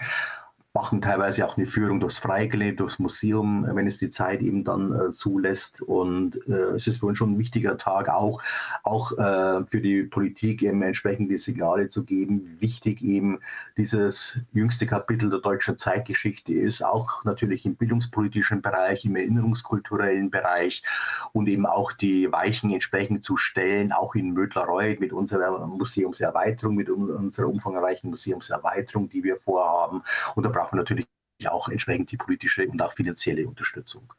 [0.75, 4.91] machen teilweise auch eine Führung durchs Freigelände, durchs Museum, wenn es die Zeit eben dann
[4.93, 5.81] äh, zulässt.
[5.81, 8.41] Und äh, es ist für uns schon ein wichtiger Tag, auch,
[8.83, 12.57] auch äh, für die Politik eben entsprechende Signale zu geben.
[12.59, 13.39] Wichtig eben
[13.77, 20.83] dieses jüngste Kapitel der deutschen Zeitgeschichte ist, auch natürlich im bildungspolitischen Bereich, im erinnerungskulturellen Bereich
[21.31, 26.89] und eben auch die Weichen entsprechend zu stellen, auch in Mödlerreuth mit unserer Museumserweiterung, mit
[26.89, 30.03] unserer umfangreichen Museumserweiterung, die wir vorhaben.
[30.35, 31.07] Und da brauchen wir natürlich
[31.45, 34.13] auch entsprechend die politische und auch finanzielle Unterstützung.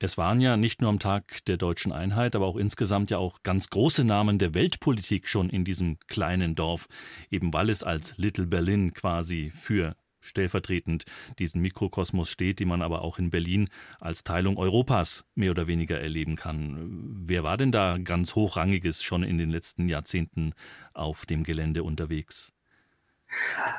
[0.00, 3.42] Es waren ja nicht nur am Tag der deutschen Einheit, aber auch insgesamt ja auch
[3.42, 6.86] ganz große Namen der Weltpolitik schon in diesem kleinen Dorf,
[7.30, 11.04] eben weil es als Little Berlin quasi für stellvertretend
[11.40, 13.68] diesen Mikrokosmos steht, den man aber auch in Berlin
[13.98, 17.16] als Teilung Europas mehr oder weniger erleben kann.
[17.24, 20.52] Wer war denn da ganz hochrangiges schon in den letzten Jahrzehnten
[20.94, 22.52] auf dem Gelände unterwegs?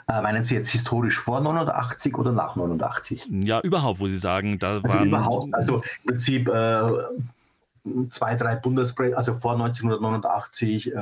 [0.08, 3.28] Äh, meinen Sie jetzt historisch vor 89 oder nach 89?
[3.30, 5.08] Ja, überhaupt, wo Sie sagen, da also waren.
[5.08, 6.82] Überhaupt, also im Prinzip äh,
[8.12, 11.00] zwei, drei Bundespräsidenten, also vor 1989, äh,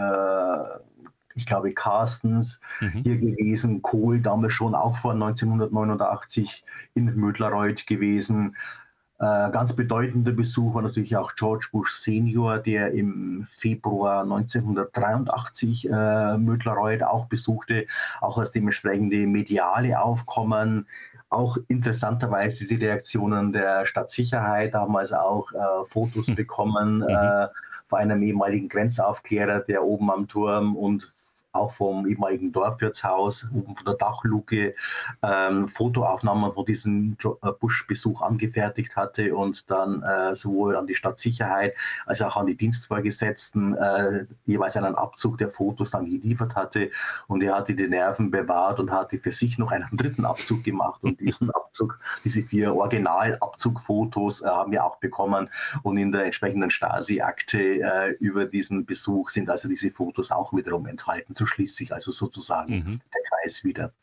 [1.36, 3.04] ich glaube Carstens mhm.
[3.04, 6.64] hier gewesen, Kohl damals schon auch vor 1989
[6.96, 8.56] in Mödlerreuth gewesen.
[9.20, 16.38] Äh, ganz bedeutender Besuch war natürlich auch George Bush Senior, der im Februar 1983 äh,
[16.38, 17.88] Mödlerreuth auch besuchte,
[18.22, 20.86] auch als dementsprechende mediale Aufkommen.
[21.30, 25.58] Auch interessanterweise die Reaktionen der Stadtsicherheit, damals auch äh,
[25.90, 26.36] Fotos mhm.
[26.36, 27.10] bekommen mhm.
[27.10, 27.48] äh,
[27.88, 31.12] von einem ehemaligen Grenzaufklärer, der oben am Turm und
[31.52, 34.76] auch vom ehemaligen Dorfwirtshaus, oben von der Dachluke,
[35.24, 41.76] ähm, Fotoaufnahmen von diesem äh, Busch-Besuch angefertigt hatte und dann äh, sowohl an die Stadtsicherheit
[42.06, 46.92] als auch an die Dienstvorgesetzten äh, jeweils einen Abzug der Fotos dann geliefert hatte.
[47.28, 51.04] Und er hatte die Nerven bewahrt und hatte für sich noch einen dritten Abzug gemacht.
[51.04, 55.50] Und diesen Abzug, diese vier Originalabzugfotos äh, haben wir auch bekommen.
[55.84, 60.86] Und in der entsprechenden Stasi-Akte äh, über diesen Besuch sind also diese Fotos auch wiederum
[60.86, 61.34] enthalten.
[61.34, 63.02] Zu schließt sich also sozusagen mhm.
[63.14, 63.94] der Kreis wieder.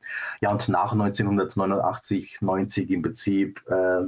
[0.40, 4.06] Ja, und nach 1989, 90 im Prinzip, äh,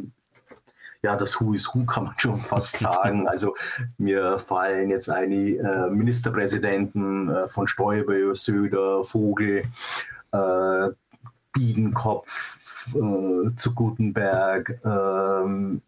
[1.03, 3.29] ja, das Who is Who kann man schon fast sagen.
[3.29, 3.55] Also
[3.99, 9.63] mir fallen jetzt einige äh, Ministerpräsidenten äh, von Stoiber, Söder, Vogel,
[10.33, 10.89] äh,
[11.53, 15.83] Biedenkopf, äh, zu Gutenberg, ähm,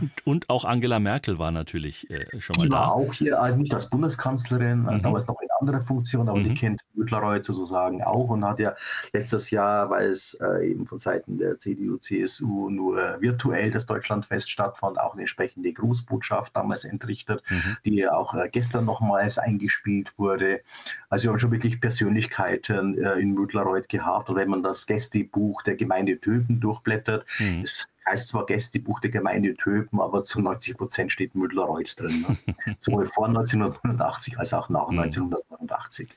[0.00, 2.76] Und, und auch Angela Merkel war natürlich äh, schon mal die da.
[2.76, 5.02] war auch hier, also nicht als Bundeskanzlerin, äh, mhm.
[5.02, 6.44] damals noch in anderer Funktion, aber mhm.
[6.44, 8.74] die kennt Mütlerreuth sozusagen auch und hat ja
[9.12, 14.50] letztes Jahr, weil es äh, eben von Seiten der CDU, CSU nur virtuell das Deutschlandfest
[14.50, 17.76] stattfand, auch eine entsprechende Grußbotschaft damals entrichtet, mhm.
[17.84, 20.60] die auch äh, gestern nochmals eingespielt wurde.
[21.08, 25.62] Also wir haben schon wirklich Persönlichkeiten äh, in Mütlerreuth gehabt und wenn man das Gästebuch
[25.62, 27.62] der Gemeinde Töpen durchblättert, mhm.
[27.62, 32.24] ist heißt zwar Gästebuch der Gemeinde Töpen, aber zu 90 Prozent steht Müller-Reuth drin.
[32.26, 32.76] Ne?
[32.78, 35.00] Sowohl vor 1989 als auch nach mhm.
[35.00, 36.08] 1989.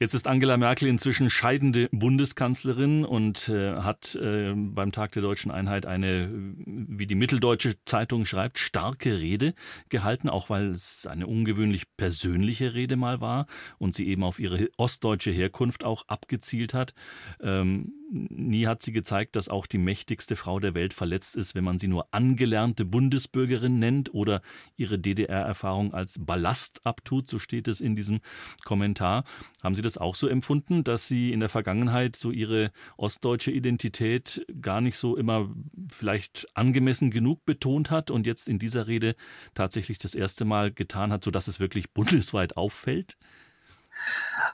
[0.00, 5.52] Jetzt ist Angela Merkel inzwischen scheidende Bundeskanzlerin und äh, hat äh, beim Tag der deutschen
[5.52, 6.28] Einheit eine,
[6.66, 9.54] wie die Mitteldeutsche Zeitung schreibt, starke Rede
[9.90, 13.46] gehalten, auch weil es eine ungewöhnlich persönliche Rede mal war
[13.78, 16.92] und sie eben auf ihre ostdeutsche Herkunft auch abgezielt hat.
[17.40, 21.64] Ähm, nie hat sie gezeigt, dass auch die mächtigste Frau der Welt verletzt ist, wenn
[21.64, 24.42] man sie nur angelernte Bundesbürgerin nennt oder
[24.76, 28.20] ihre DDR-Erfahrung als Ballast abtut, so steht es in diesem
[28.64, 29.24] Kommentar.
[29.62, 34.44] Haben Sie das auch so empfunden, dass Sie in der Vergangenheit so Ihre ostdeutsche Identität
[34.60, 35.50] gar nicht so immer
[35.90, 39.14] vielleicht angemessen genug betont hat und jetzt in dieser Rede
[39.54, 43.16] tatsächlich das erste Mal getan hat, sodass es wirklich bundesweit auffällt?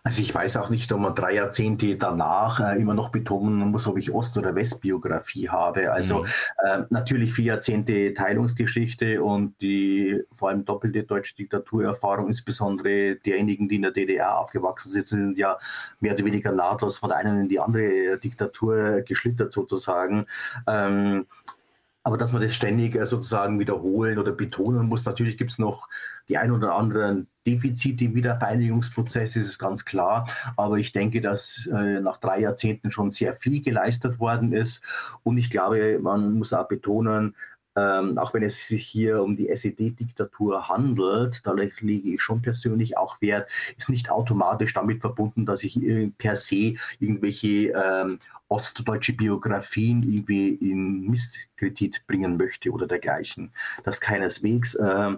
[0.02, 3.86] Also ich weiß auch nicht, ob man drei Jahrzehnte danach äh, immer noch betonen muss,
[3.86, 5.92] ob ich Ost- oder Westbiografie habe.
[5.92, 6.26] Also mhm.
[6.64, 13.76] äh, natürlich vier Jahrzehnte Teilungsgeschichte und die vor allem doppelte deutsche Diktaturerfahrung, insbesondere derjenigen, die
[13.76, 15.58] in der DDR aufgewachsen sind, sind ja
[16.00, 20.26] mehr oder weniger nahtlos von der einen in die andere Diktatur geschlittert sozusagen.
[20.66, 21.26] Ähm,
[22.02, 25.88] aber dass man das ständig äh, sozusagen wiederholen oder betonen muss, natürlich gibt es noch
[26.28, 30.26] die ein oder anderen Defizite im Wiedervereinigungsprozess, ist es ganz klar.
[30.56, 34.84] Aber ich denke, dass äh, nach drei Jahrzehnten schon sehr viel geleistet worden ist.
[35.24, 37.34] Und ich glaube, man muss auch betonen,
[37.76, 42.96] ähm, auch wenn es sich hier um die SED-Diktatur handelt, da lege ich schon persönlich
[42.96, 45.78] auch Wert, ist nicht automatisch damit verbunden, dass ich
[46.18, 53.52] per se irgendwelche ähm, ostdeutsche Biografien irgendwie in Misskredit bringen möchte oder dergleichen.
[53.85, 54.74] Das keineswegs.
[54.74, 55.16] Äh,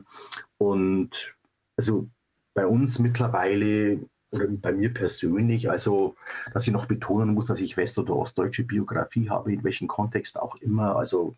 [0.58, 1.34] und
[1.78, 2.08] also
[2.54, 4.00] bei uns mittlerweile
[4.32, 6.16] oder bei mir persönlich, also
[6.52, 10.38] dass ich noch betonen muss, dass ich west- oder ostdeutsche Biografie habe, in welchem Kontext
[10.40, 11.34] auch immer, also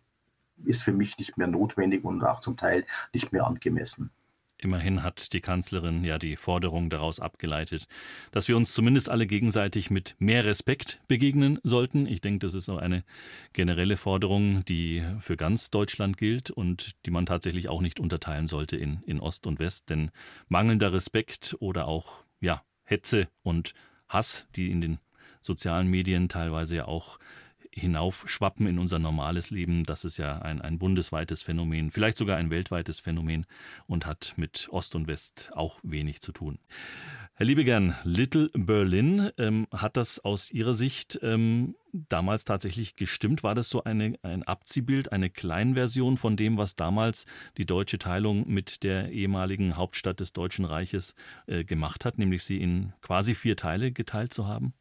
[0.63, 4.11] ist für mich nicht mehr notwendig und auch zum Teil nicht mehr angemessen.
[4.57, 7.87] Immerhin hat die Kanzlerin ja die Forderung daraus abgeleitet,
[8.31, 12.07] dass wir uns zumindest alle gegenseitig mit mehr Respekt begegnen sollten.
[12.07, 13.03] Ich denke, das ist so eine
[13.51, 18.77] generelle Forderung, die für ganz Deutschland gilt und die man tatsächlich auch nicht unterteilen sollte
[18.77, 19.89] in, in Ost und West.
[19.89, 20.09] Denn
[20.47, 23.73] mangelnder Respekt oder auch ja, Hetze und
[24.07, 24.99] Hass, die in den
[25.41, 27.19] sozialen Medien teilweise ja auch
[27.75, 29.83] hinaufschwappen in unser normales Leben.
[29.83, 33.45] Das ist ja ein, ein bundesweites Phänomen, vielleicht sogar ein weltweites Phänomen
[33.85, 36.57] und hat mit Ost und West auch wenig zu tun.
[37.37, 43.43] Herr Liebegern, Little Berlin, ähm, hat das aus Ihrer Sicht ähm, damals tatsächlich gestimmt?
[43.43, 47.25] War das so eine, ein Abziehbild, eine Kleinversion von dem, was damals
[47.57, 51.13] die deutsche Teilung mit der ehemaligen Hauptstadt des Deutschen Reiches
[51.47, 54.73] äh, gemacht hat, nämlich sie in quasi vier Teile geteilt zu haben?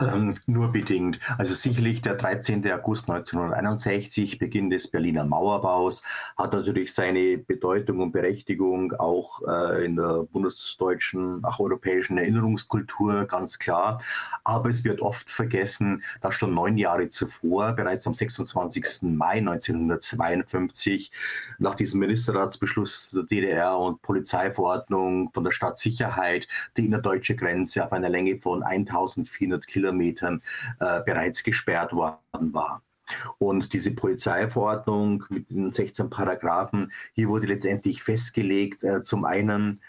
[0.00, 1.20] Ähm, nur bedingt.
[1.36, 2.66] Also sicherlich der 13.
[2.72, 6.02] August 1961, Beginn des Berliner Mauerbaus,
[6.38, 13.58] hat natürlich seine Bedeutung und Berechtigung auch äh, in der bundesdeutschen, auch europäischen Erinnerungskultur, ganz
[13.58, 14.00] klar.
[14.42, 19.02] Aber es wird oft vergessen, dass schon neun Jahre zuvor, bereits am 26.
[19.02, 21.12] Mai 1952,
[21.58, 28.08] nach diesem Ministerratsbeschluss der DDR und Polizeiverordnung von der Stadtsicherheit die innerdeutsche Grenze auf einer
[28.08, 30.42] Länge von 1400 Kilometern Kilometern
[30.78, 32.82] äh, bereits gesperrt worden war.
[33.38, 39.80] Und diese Polizeiverordnung mit den 16 Paragraphen, hier wurde letztendlich festgelegt, äh, zum einen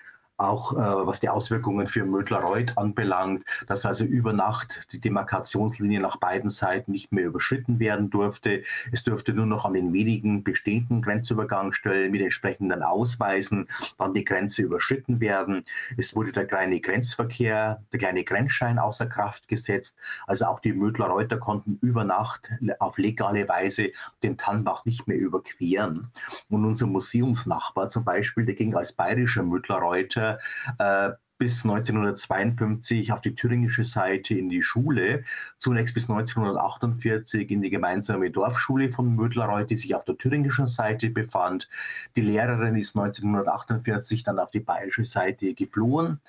[0.42, 6.18] auch äh, was die Auswirkungen für Mödler-Reuth anbelangt, dass also über Nacht die Demarkationslinie nach
[6.18, 8.64] beiden Seiten nicht mehr überschritten werden durfte.
[8.92, 14.64] Es durfte nur noch an den wenigen bestehenden Grenzübergangsstellen mit entsprechenden Ausweisen dann die Grenze
[14.64, 15.64] überschritten werden.
[15.98, 19.98] Es wurde der kleine Grenzverkehr, der kleine Grenzschein außer Kraft gesetzt.
[20.28, 22.50] Also auch die Mödler-Reuter konnten über Nacht
[22.80, 23.92] auf legale Weise
[24.24, 26.08] den Tannbach nicht mehr überqueren.
[26.50, 30.31] Und unser Museumsnachbar zum Beispiel, der ging als bayerischer Mödler-Reuter
[30.78, 35.24] äh, bis 1952 auf die thüringische Seite in die Schule,
[35.58, 41.10] zunächst bis 1948 in die gemeinsame Dorfschule von Mödlerreuth, die sich auf der thüringischen Seite
[41.10, 41.68] befand.
[42.16, 46.20] Die Lehrerin ist 1948 dann auf die bayerische Seite geflohen.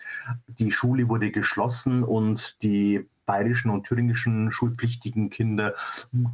[0.46, 5.74] Die Schule wurde geschlossen und die bayerischen und thüringischen schulpflichtigen Kinder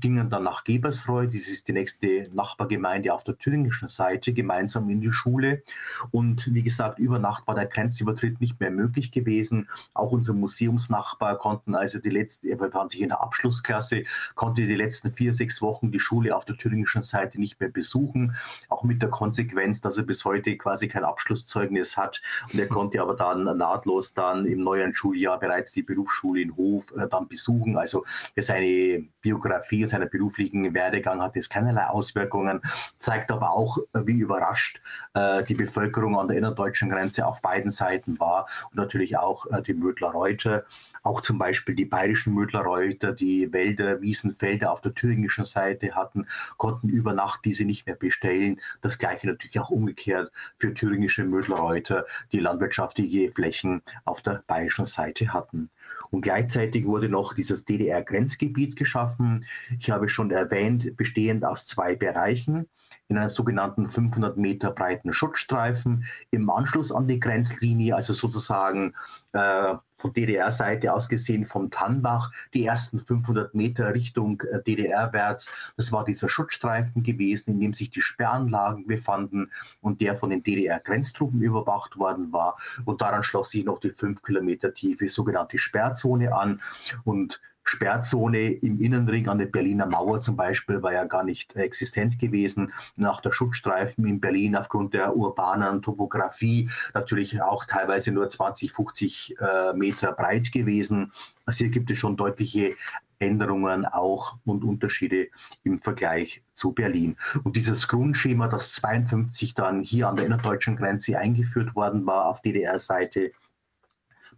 [0.00, 5.00] gingen dann nach Gebersreuth, das ist die nächste Nachbargemeinde auf der thüringischen Seite, gemeinsam in
[5.00, 5.62] die Schule.
[6.10, 9.68] Und wie gesagt, über Nacht war der Grenzübertritt nicht mehr möglich gewesen.
[9.94, 14.74] Auch unser Museumsnachbar konnten also die letzte, er befand sich in der Abschlussklasse, konnte die
[14.74, 18.34] letzten vier, sechs Wochen die Schule auf der thüringischen Seite nicht mehr besuchen.
[18.68, 22.22] Auch mit der Konsequenz, dass er bis heute quasi kein Abschlusszeugnis hat.
[22.52, 26.92] Und er konnte aber dann nahtlos dann im neuen Schuljahr bereits die Berufsschule in Hof
[26.96, 27.76] äh, dann besuchen.
[27.76, 28.04] Also
[28.34, 32.60] für seine Biografie, seinen beruflichen Werdegang hat es keinerlei Auswirkungen,
[32.98, 34.80] zeigt aber auch, äh, wie überrascht
[35.14, 39.62] äh, die Bevölkerung an der innerdeutschen Grenze auf beiden Seiten war und natürlich auch äh,
[39.62, 40.64] die Mödler-Reuter.
[41.08, 46.26] Auch zum Beispiel die bayerischen Mödler-Reuter, die Wälder, Wiesen, Felder auf der thüringischen Seite hatten,
[46.58, 48.60] konnten über Nacht diese nicht mehr bestellen.
[48.82, 55.32] Das gleiche natürlich auch umgekehrt für thüringische Mödler-Reuter, die landwirtschaftliche Flächen auf der bayerischen Seite
[55.32, 55.70] hatten.
[56.10, 59.46] Und gleichzeitig wurde noch dieses DDR-Grenzgebiet geschaffen.
[59.80, 62.68] Ich habe schon erwähnt, bestehend aus zwei Bereichen
[63.08, 68.94] in einer sogenannten 500 Meter breiten Schutzstreifen im Anschluss an die Grenzlinie, also sozusagen
[69.32, 75.52] äh, von DDR-Seite aus gesehen vom Tannbach, die ersten 500 Meter Richtung äh, DDR-wärts.
[75.76, 79.50] Das war dieser Schutzstreifen gewesen, in dem sich die Sperranlagen befanden
[79.80, 82.58] und der von den DDR-Grenztruppen überwacht worden war.
[82.84, 86.60] Und daran schloss sich noch die fünf Kilometer tiefe sogenannte Sperrzone an.
[87.04, 92.18] Und Sperrzone im Innenring an der Berliner Mauer zum Beispiel war ja gar nicht existent
[92.18, 92.72] gewesen.
[92.96, 99.36] Nach der Schutzstreifen in Berlin aufgrund der urbanen Topografie natürlich auch teilweise nur 20, 50
[99.38, 101.12] äh, Meter breit gewesen.
[101.44, 102.74] Also hier gibt es schon deutliche
[103.18, 105.28] Änderungen auch und Unterschiede
[105.64, 107.16] im Vergleich zu Berlin.
[107.44, 112.40] Und dieses Grundschema, das 52 dann hier an der innerdeutschen Grenze eingeführt worden war auf
[112.40, 113.32] DDR-Seite,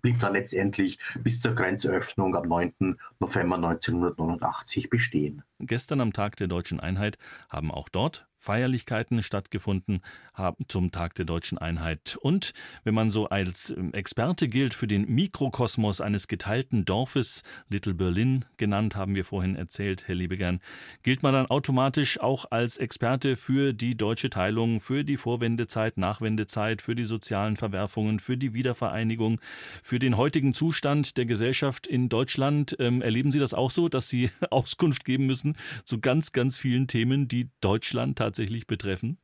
[0.01, 2.98] blieb dann letztendlich bis zur Grenzöffnung am 9.
[3.18, 5.42] November 1989 bestehen.
[5.59, 10.01] Gestern am Tag der deutschen Einheit haben auch dort Feierlichkeiten stattgefunden
[10.32, 12.16] haben zum Tag der deutschen Einheit.
[12.22, 17.93] Und wenn man so als ähm, Experte gilt für den Mikrokosmos eines geteilten Dorfes, Little
[17.93, 20.61] Berlin genannt, haben wir vorhin erzählt, Herr Liebegern,
[21.03, 26.80] gilt man dann automatisch auch als Experte für die deutsche Teilung, für die Vorwendezeit, Nachwendezeit,
[26.80, 29.38] für die sozialen Verwerfungen, für die Wiedervereinigung,
[29.82, 32.74] für den heutigen Zustand der Gesellschaft in Deutschland.
[32.78, 36.86] Ähm, erleben Sie das auch so, dass Sie Auskunft geben müssen zu ganz, ganz vielen
[36.86, 39.18] Themen, die Deutschland tatsächlich tatsächlich betreffen?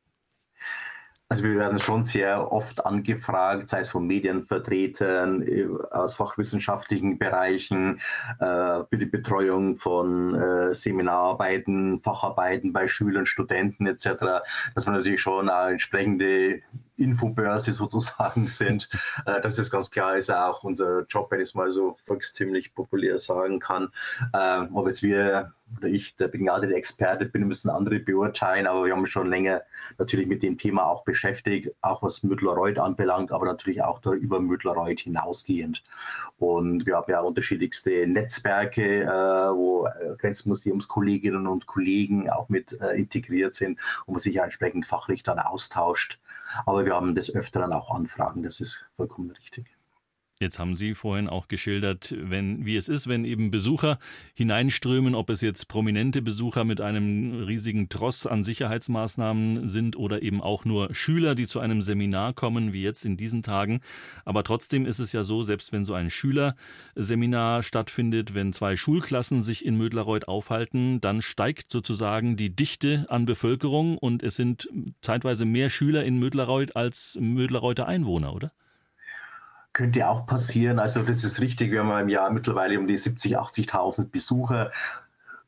[1.29, 7.99] Also wir werden schon sehr oft angefragt, sei es von Medienvertretern äh, aus fachwissenschaftlichen Bereichen,
[8.39, 14.41] äh, für die Betreuung von äh, Seminararbeiten, Facharbeiten bei Schülern, Studenten etc.,
[14.73, 16.61] dass man natürlich schon eine entsprechende
[16.95, 18.89] Infobörse sozusagen sind.
[19.25, 23.19] Das ist ganz klar, ist auch unser Job, wenn ich es mal so volkstümlich populär
[23.19, 23.89] sagen kann.
[24.73, 29.05] Ob jetzt wir oder ich der begnadete Experte bin, müssen andere beurteilen, aber wir haben
[29.05, 29.63] schon länger
[29.97, 35.01] natürlich mit dem Thema auch beschäftigt, auch was Müttler-Reuth anbelangt, aber natürlich auch über Müttler-Reuth
[35.01, 35.83] hinausgehend.
[36.37, 39.87] Und wir haben ja unterschiedlichste Netzwerke, äh, wo
[40.19, 46.19] Grenzmuseumskolleginnen und Kollegen auch mit integriert sind und man sich entsprechend fachlich dann austauscht.
[46.65, 49.76] Aber wir haben des Öfteren auch Anfragen, das ist vollkommen richtig.
[50.39, 53.97] Jetzt haben Sie vorhin auch geschildert, wenn, wie es ist, wenn eben Besucher
[54.35, 60.39] hineinströmen, ob es jetzt prominente Besucher mit einem riesigen Tross an Sicherheitsmaßnahmen sind oder eben
[60.39, 63.81] auch nur Schüler, die zu einem Seminar kommen, wie jetzt in diesen Tagen.
[64.25, 69.41] Aber trotzdem ist es ja so, selbst wenn so ein Schülerseminar stattfindet, wenn zwei Schulklassen
[69.41, 74.69] sich in Mödlerreuth aufhalten, dann steigt sozusagen die Dichte an Bevölkerung und es sind
[75.01, 78.51] zeitweise mehr Schüler in Mödlerreuth als Mödlerreuther Einwohner, oder?
[79.77, 80.79] Könnte auch passieren.
[80.79, 84.71] Also das ist richtig, wir haben im Jahr mittlerweile um die 70.000, 80.000 Besucher.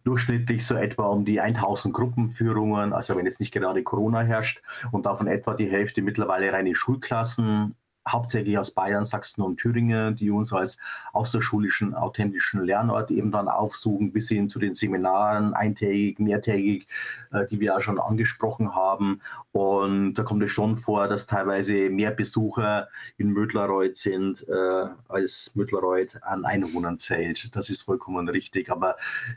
[0.03, 4.61] Durchschnittlich so etwa um die 1000 Gruppenführungen, also wenn jetzt nicht gerade Corona herrscht
[4.91, 7.75] und davon etwa die Hälfte mittlerweile reine Schulklassen
[8.07, 10.77] hauptsächlich aus Bayern, Sachsen und Thüringen, die uns als
[11.13, 16.87] außerschulischen, authentischen Lernort eben dann aufsuchen, bis hin zu den Seminaren, eintägig, mehrtägig,
[17.31, 19.21] äh, die wir ja schon angesprochen haben.
[19.51, 22.87] Und da kommt es schon vor, dass teilweise mehr Besucher
[23.17, 27.55] in Mödlerreuth sind, äh, als Mödlerreuth an Einwohnern zählt.
[27.55, 28.71] Das ist vollkommen richtig.
[28.71, 28.95] Aber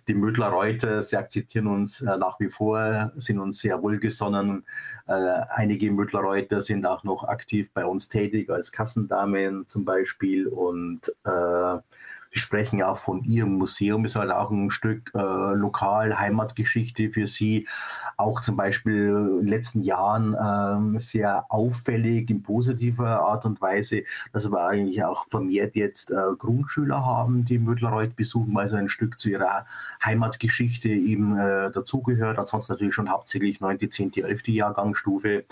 [0.08, 4.64] die Mödlerreuther, sie akzeptieren uns äh, nach wie vor, sind uns sehr wohlgesonnen.
[5.06, 11.78] einige Mödlerreuther sind auch noch aktiv bei uns tätig als Kassendamen zum Beispiel und äh,
[12.34, 15.18] Die sprechen ja auch von ihrem Museum, ist halt auch ein Stück äh,
[15.54, 17.68] Lokal, Heimatgeschichte für sie.
[18.16, 24.04] Auch zum Beispiel in den letzten Jahren ähm, sehr auffällig in positiver Art und Weise,
[24.32, 28.88] dass wir eigentlich auch vermehrt jetzt äh, Grundschüler haben, die Mödlerreuth besuchen, weil so ein
[28.88, 29.66] Stück zu ihrer
[30.02, 32.38] Heimatgeschichte eben äh, dazugehört.
[32.38, 34.48] Ansonsten natürlich schon hauptsächlich 9., 10., 11.
[34.48, 35.44] Jahrgangsstufe.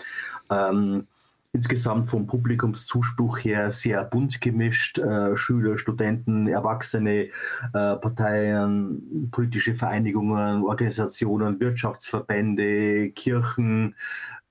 [0.48, 1.06] Ähm,
[1.52, 4.98] insgesamt vom Publikumszuspruch her sehr bunt gemischt.
[4.98, 7.30] Äh, Schüler, Studenten, Erwachsene, äh,
[7.72, 13.96] Parteien, politische Vereinigungen, Organisationen, Wirtschaftsverbände, Kirchen,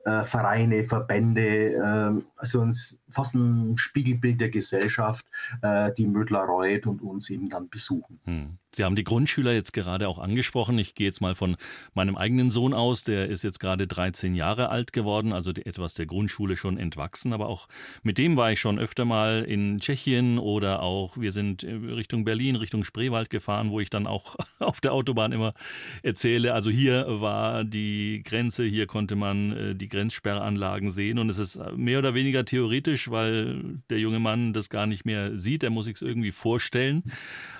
[0.05, 5.25] äh, Vereine, Verbände, äh, also uns fast ein Spiegelbild der Gesellschaft,
[5.61, 8.19] äh, die Mödler-Reuth und uns eben dann besuchen.
[8.25, 8.57] Hm.
[8.71, 10.77] Sie haben die Grundschüler jetzt gerade auch angesprochen.
[10.77, 11.57] Ich gehe jetzt mal von
[11.95, 13.03] meinem eigenen Sohn aus.
[13.03, 17.33] Der ist jetzt gerade 13 Jahre alt geworden, also etwas der Grundschule schon entwachsen.
[17.33, 17.67] Aber auch
[18.03, 22.55] mit dem war ich schon öfter mal in Tschechien oder auch wir sind Richtung Berlin,
[22.55, 25.55] Richtung Spreewald gefahren, wo ich dann auch auf der Autobahn immer
[26.03, 26.53] erzähle.
[26.53, 31.59] Also hier war die Grenze, hier konnte man äh, die Grenzsperranlagen sehen und es ist
[31.75, 35.63] mehr oder weniger theoretisch, weil der junge Mann das gar nicht mehr sieht.
[35.63, 37.03] Er muss sich es irgendwie vorstellen,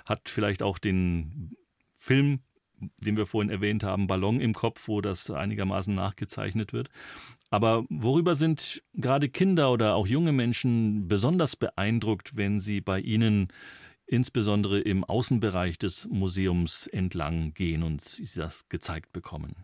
[0.06, 1.56] hat vielleicht auch den
[1.98, 2.40] Film,
[3.02, 6.88] den wir vorhin erwähnt haben, Ballon im Kopf, wo das einigermaßen nachgezeichnet wird.
[7.50, 13.48] Aber worüber sind gerade Kinder oder auch junge Menschen besonders beeindruckt, wenn sie bei Ihnen
[14.06, 19.56] insbesondere im Außenbereich des Museums entlang gehen und sie das gezeigt bekommen?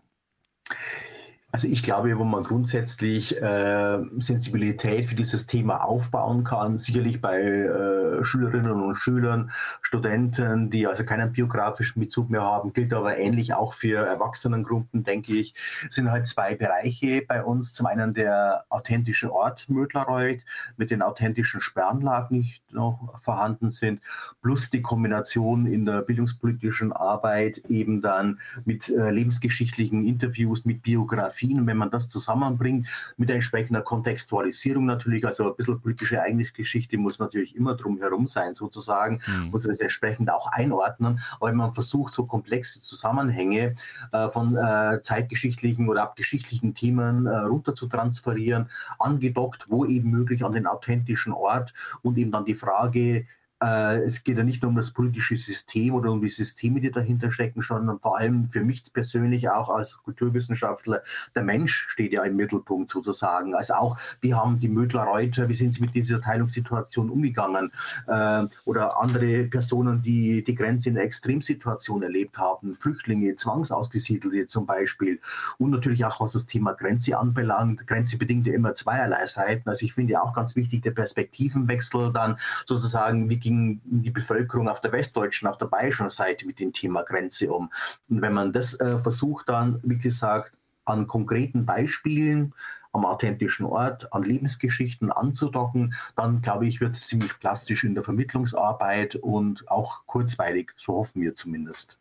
[1.57, 7.41] Also ich glaube, wo man grundsätzlich äh, Sensibilität für dieses Thema aufbauen kann, sicherlich bei
[7.41, 9.49] äh, Schülerinnen und Schülern,
[9.81, 15.33] Studenten, die also keinen biografischen Bezug mehr haben, gilt aber ähnlich auch für Erwachsenengruppen, denke
[15.33, 15.55] ich,
[15.89, 17.73] sind halt zwei Bereiche bei uns.
[17.73, 20.45] Zum einen der authentische Ort Mödlerreuth
[20.75, 24.01] mit den authentischen Sperranlagen, die noch vorhanden sind,
[24.43, 31.46] plus die Kombination in der bildungspolitischen Arbeit eben dann mit äh, lebensgeschichtlichen Interviews, mit Biografien
[31.47, 31.59] Biografien.
[31.59, 32.87] Und wenn man das zusammenbringt
[33.17, 39.19] mit entsprechender Kontextualisierung natürlich, also ein bisschen politische Ereignisgeschichte muss natürlich immer drumherum sein, sozusagen,
[39.27, 39.51] mhm.
[39.51, 41.19] muss das entsprechend auch einordnen.
[41.39, 43.75] Aber wenn man versucht, so komplexe Zusammenhänge
[44.11, 48.69] äh, von äh, zeitgeschichtlichen oder abgeschichtlichen Themen äh, runter zu transferieren,
[48.99, 53.25] angedockt, wo eben möglich an den authentischen Ort und eben dann die Frage,
[53.59, 57.31] es geht ja nicht nur um das politische System oder um die Systeme, die dahinter
[57.31, 61.01] stecken, sondern vor allem für mich persönlich auch als Kulturwissenschaftler,
[61.35, 63.55] der Mensch steht ja im Mittelpunkt sozusagen.
[63.55, 67.71] Also auch, wie haben die Mödler Reuter, wie sind sie mit dieser Teilungssituation umgegangen?
[68.07, 74.65] Äh, oder andere Personen, die die Grenze in der Extremsituation erlebt haben, Flüchtlinge, Zwangsausgesiedelte zum
[74.65, 75.19] Beispiel.
[75.57, 77.87] Und natürlich auch, was das Thema Grenze anbelangt.
[77.87, 79.67] Grenze bedingt ja immer zweierlei Seiten.
[79.67, 84.67] Also ich finde ja auch ganz wichtig, der Perspektivenwechsel dann sozusagen, wie ging die Bevölkerung
[84.67, 87.71] auf der westdeutschen, auf der bayerischen Seite mit dem Thema Grenze um.
[88.09, 92.53] Und wenn man das äh, versucht dann, wie gesagt, an konkreten Beispielen,
[92.91, 98.03] am authentischen Ort, an Lebensgeschichten anzudocken, dann glaube ich, wird es ziemlich plastisch in der
[98.03, 101.99] Vermittlungsarbeit und auch kurzweilig, so hoffen wir zumindest.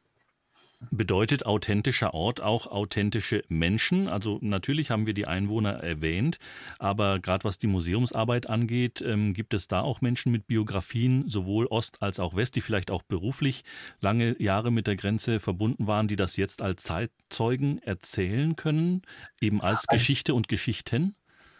[0.91, 4.09] Bedeutet authentischer Ort auch authentische Menschen?
[4.09, 6.39] Also natürlich haben wir die Einwohner erwähnt,
[6.79, 11.67] aber gerade was die Museumsarbeit angeht, ähm, gibt es da auch Menschen mit Biografien, sowohl
[11.67, 13.65] Ost als auch West, die vielleicht auch beruflich
[14.01, 19.01] lange Jahre mit der Grenze verbunden waren, die das jetzt als Zeitzeugen erzählen können,
[19.41, 21.15] eben als, als Geschichte und Geschichten?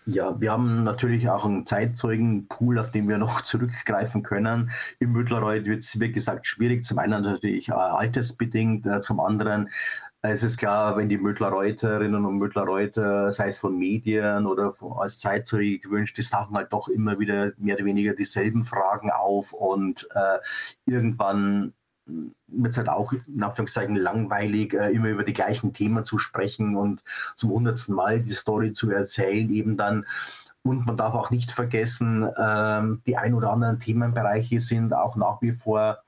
[0.09, 4.71] Ja, wir haben natürlich auch einen Zeitzeugenpool, auf den wir noch zurückgreifen können.
[5.01, 6.85] Im Mittlerreuth wird es, wie gesagt, schwierig.
[6.85, 9.69] Zum einen natürlich äh, altersbedingt, äh, zum anderen
[10.23, 15.19] äh, es ist klar, wenn die Mödler-Reuterinnen und Mödler-Reuter, sei es von Medien oder als
[15.19, 20.07] Zeitzeuge gewünscht ist, tauchen halt doch immer wieder mehr oder weniger dieselben Fragen auf und
[20.15, 20.39] äh,
[20.87, 21.73] irgendwann
[22.07, 26.77] wird es halt auch in Anführungszeichen langweilig, äh, immer über die gleichen Themen zu sprechen
[26.77, 27.03] und
[27.35, 30.07] zum hundertsten Mal die Story zu erzählen, eben dann.
[30.63, 35.41] Und man darf auch nicht vergessen, ähm, die ein oder anderen Themenbereiche sind auch nach
[35.41, 35.99] wie vor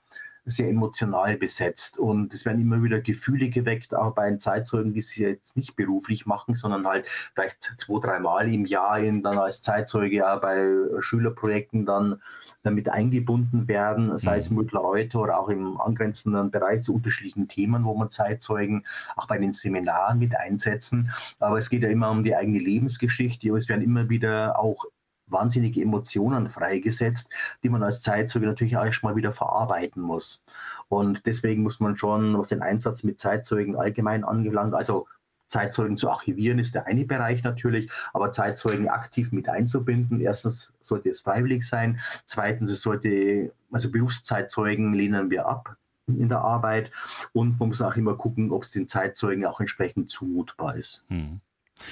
[0.51, 5.03] sehr emotional besetzt und es werden immer wieder Gefühle geweckt, auch bei den Zeitzeugen, die
[5.03, 9.63] sie jetzt nicht beruflich machen, sondern halt vielleicht zwei, dreimal im Jahr in, dann als
[9.63, 10.69] Zeitzeuge auch bei
[11.01, 12.21] Schülerprojekten dann
[12.63, 14.59] damit eingebunden werden, sei es mhm.
[14.59, 18.85] Müttler heute oder auch im angrenzenden Bereich zu unterschiedlichen Themen, wo man Zeitzeugen
[19.17, 21.11] auch bei den Seminaren mit einsetzen.
[21.39, 24.85] Aber es geht ja immer um die eigene Lebensgeschichte, aber es werden immer wieder auch
[25.31, 27.31] wahnsinnige Emotionen freigesetzt,
[27.63, 30.45] die man als Zeitzeuge natürlich auch erstmal wieder verarbeiten muss.
[30.89, 35.07] Und deswegen muss man schon, was den Einsatz mit Zeitzeugen allgemein angelangt, also
[35.49, 40.21] Zeitzeugen zu archivieren ist der eine Bereich natürlich, aber Zeitzeugen aktiv mit einzubinden.
[40.21, 41.99] Erstens sollte es freiwillig sein.
[42.27, 45.77] Zweitens, es sollte, also Berufszeitzeugen lehnen wir ab
[46.07, 46.91] in der Arbeit
[47.33, 51.05] und man muss auch immer gucken, ob es den Zeitzeugen auch entsprechend zumutbar ist.
[51.09, 51.41] Hm.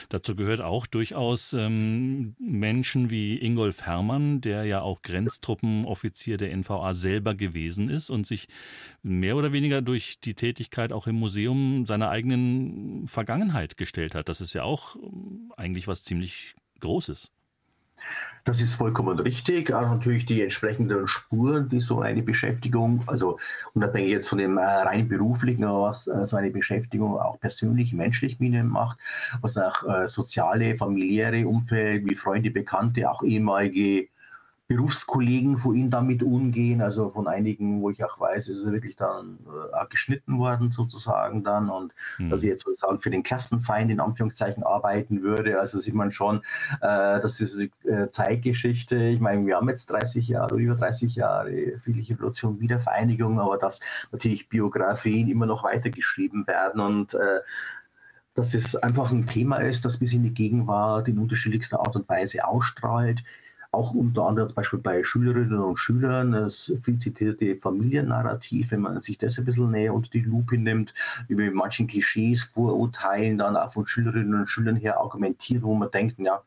[0.08, 6.94] Dazu gehört auch durchaus ähm, Menschen wie Ingolf Herrmann, der ja auch Grenztruppenoffizier der NVA
[6.94, 8.48] selber gewesen ist und sich
[9.02, 14.28] mehr oder weniger durch die Tätigkeit auch im Museum seiner eigenen Vergangenheit gestellt hat.
[14.28, 17.32] Das ist ja auch ähm, eigentlich was ziemlich Großes.
[18.44, 19.72] Das ist vollkommen richtig.
[19.72, 23.38] Auch natürlich die entsprechenden Spuren, die so eine Beschäftigung, also
[23.74, 28.38] unabhängig jetzt von dem äh, rein beruflichen, was äh, so eine Beschäftigung auch persönlich, menschlich
[28.38, 28.98] mit ihnen macht,
[29.40, 34.08] was auch äh, soziale, familiäre Umfeld, wie Freunde, Bekannte, auch ehemalige
[34.68, 38.96] Berufskollegen von ihnen damit umgehen, also von einigen, wo ich auch weiß, ist er wirklich
[38.96, 39.38] dann
[39.72, 42.30] äh, geschnitten worden sozusagen dann und mhm.
[42.30, 45.60] dass ich jetzt sozusagen für den Klassenfeind in Anführungszeichen arbeiten würde.
[45.60, 46.38] Also sieht man schon,
[46.80, 48.96] äh, das ist eine äh, Zeitgeschichte.
[48.96, 53.80] Ich meine, wir haben jetzt 30 Jahre, über 30 Jahre friedliche Revolution, Wiedervereinigung, aber dass
[54.10, 57.40] natürlich Biografien immer noch weitergeschrieben werden und äh,
[58.34, 62.08] dass es einfach ein Thema ist, das bis in die Gegenwart in unterschiedlichster Art und
[62.08, 63.22] Weise ausstrahlt
[63.72, 69.00] auch unter anderem zum Beispiel bei Schülerinnen und Schülern das viel zitierte Familiennarrativ, wenn man
[69.00, 70.94] sich das ein bisschen näher unter die Lupe nimmt,
[71.28, 76.18] über manchen Klischees, Vorurteilen dann auch von Schülerinnen und Schülern her argumentieren, wo man denkt,
[76.18, 76.40] ja,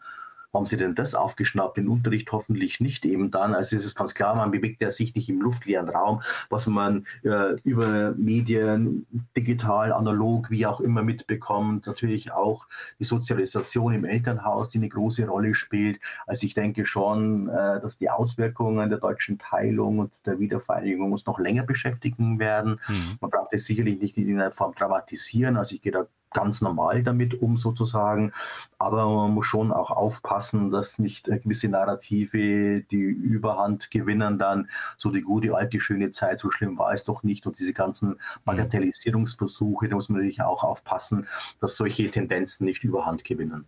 [0.54, 1.78] haben Sie denn das aufgeschnappt?
[1.78, 3.54] Den Unterricht hoffentlich nicht eben dann.
[3.54, 7.06] Also es ist ganz klar, man bewegt ja sich nicht im luftleeren Raum, was man
[7.24, 9.06] äh, über Medien,
[9.38, 11.86] digital, analog, wie auch immer mitbekommt.
[11.88, 12.68] Natürlich auch
[13.00, 16.00] die Sozialisation im Elternhaus, die eine große Rolle spielt.
[16.26, 21.26] Also ich denke schon, äh, dass die Auswirkungen der deutschen Teilung und der Wiedervereinigung uns
[21.26, 22.80] noch länger beschäftigen werden.
[22.88, 23.18] Mhm.
[23.22, 25.58] Man braucht es sicherlich nicht in einer Form dramatisieren.
[25.58, 28.32] Also ich gehe da ganz normal damit um sozusagen.
[28.78, 34.70] Aber man muss schon auch aufpassen, dass nicht gewisse Narrative die Überhand gewinnen dann.
[34.98, 37.46] So die gute, alte, schöne Zeit, so schlimm war es doch nicht.
[37.46, 41.28] Und diese ganzen Bagatellisierungsversuche, da muss man natürlich auch aufpassen,
[41.60, 43.66] dass solche Tendenzen nicht Überhand gewinnen.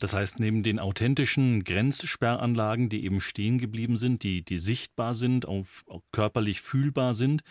[0.00, 5.46] Das heißt, neben den authentischen Grenzsperranlagen, die eben stehen geblieben sind, die, die sichtbar sind,
[5.46, 7.42] auch, auch körperlich fühlbar sind,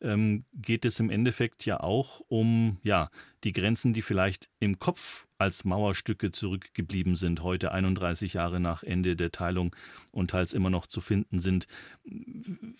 [0.00, 3.08] ähm, geht es im Endeffekt ja auch um ja,
[3.44, 9.14] die Grenzen, die vielleicht im Kopf als Mauerstücke zurückgeblieben sind, heute 31 Jahre nach Ende
[9.14, 9.74] der Teilung
[10.10, 11.68] und teils immer noch zu finden sind.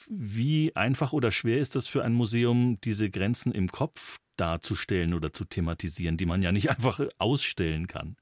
[0.08, 5.32] Wie einfach oder schwer ist das für ein Museum, diese Grenzen im Kopf darzustellen oder
[5.32, 8.16] zu thematisieren, die man ja nicht einfach ausstellen kann?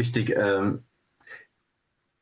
[0.00, 0.34] Richtig.
[0.34, 0.82] Ähm,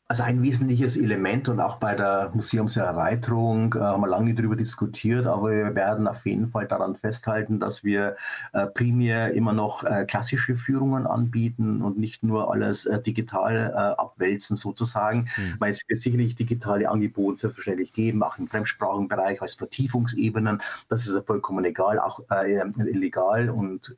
[0.09, 5.27] also ein wesentliches Element und auch bei der Museumserweiterung äh, haben wir lange darüber diskutiert,
[5.27, 8.17] aber wir werden auf jeden Fall daran festhalten, dass wir
[8.53, 14.01] äh, primär immer noch äh, klassische Führungen anbieten und nicht nur alles äh, digital äh,
[14.01, 15.57] abwälzen sozusagen, mhm.
[15.61, 20.63] weil es wird sicherlich digitale Angebote selbstverständlich geben, auch im Fremdsprachenbereich als Vertiefungsebenen.
[20.89, 23.95] Das ist ja vollkommen egal, auch äh, illegal und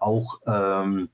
[0.00, 1.08] auch ähm,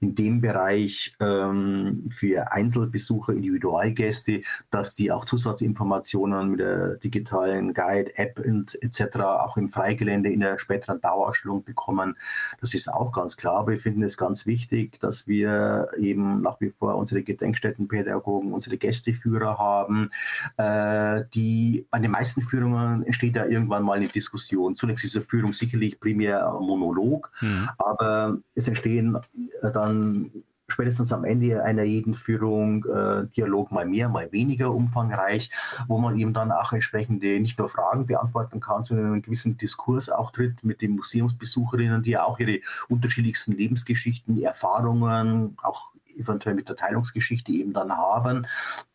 [0.00, 8.16] in dem Bereich ähm, für Einzelbesucher, Individualgäste, dass die auch Zusatzinformationen mit der digitalen Guide,
[8.16, 9.18] App etc.
[9.18, 12.16] auch im Freigelände in der späteren Dauerausstellung bekommen.
[12.60, 13.66] Das ist auch ganz klar.
[13.66, 19.58] Wir finden es ganz wichtig, dass wir eben nach wie vor unsere Gedenkstättenpädagogen, unsere Gästeführer
[19.58, 20.10] haben,
[20.56, 24.76] äh, die an den meisten Führungen entsteht ja irgendwann mal eine Diskussion.
[24.76, 27.68] Zunächst ist eine Führung sicherlich primär Monolog, mhm.
[27.78, 29.18] aber es entstehen
[29.62, 30.30] dann
[30.68, 35.50] spätestens am Ende einer jeden Führung äh, Dialog mal mehr, mal weniger umfangreich,
[35.88, 40.10] wo man eben dann auch entsprechende nicht nur Fragen beantworten kann, sondern einen gewissen Diskurs
[40.10, 46.68] auch tritt mit den Museumsbesucherinnen, die ja auch ihre unterschiedlichsten Lebensgeschichten, Erfahrungen, auch eventuell mit
[46.68, 48.46] der Teilungsgeschichte eben dann haben.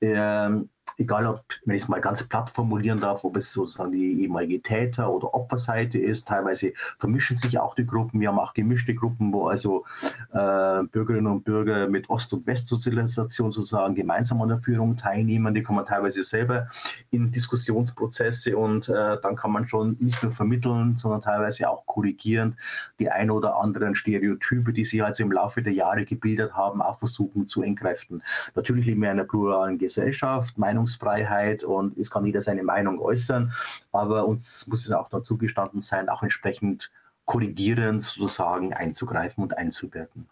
[0.02, 4.22] Ähm, egal ob, wenn ich es mal ganz platt formulieren darf, ob es sozusagen die
[4.22, 6.28] ehemalige Täter- oder Opferseite ist.
[6.28, 8.20] Teilweise vermischen sich auch die Gruppen.
[8.20, 9.86] Wir haben auch gemischte Gruppen, wo also
[10.34, 15.54] äh, Bürgerinnen und Bürger mit Ost- und Westsozialisation sozusagen gemeinsam an der Führung teilnehmen.
[15.54, 16.68] Die kommen teilweise selber
[17.12, 22.56] in Diskussionsprozesse und äh, dann kann man schon nicht nur vermitteln, sondern teilweise auch korrigierend
[23.00, 27.00] die ein oder anderen Stereotype, die sich also im Laufe der Jahre gebildet haben, auch
[27.00, 28.22] versuchen zu entkräften.
[28.56, 30.58] Natürlich leben wir in einer pluralen Gesellschaft.
[30.58, 33.54] Meinung Meinungsfreiheit und es kann jeder seine Meinung äußern,
[33.92, 36.92] aber uns muss es auch dazu gestanden sein, auch entsprechend
[37.26, 40.28] korrigierend sozusagen einzugreifen und einzuwirken.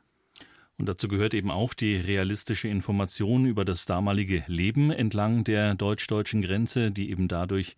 [0.77, 6.41] Und dazu gehört eben auch die realistische Information über das damalige Leben entlang der deutsch-deutschen
[6.41, 7.77] Grenze, die eben dadurch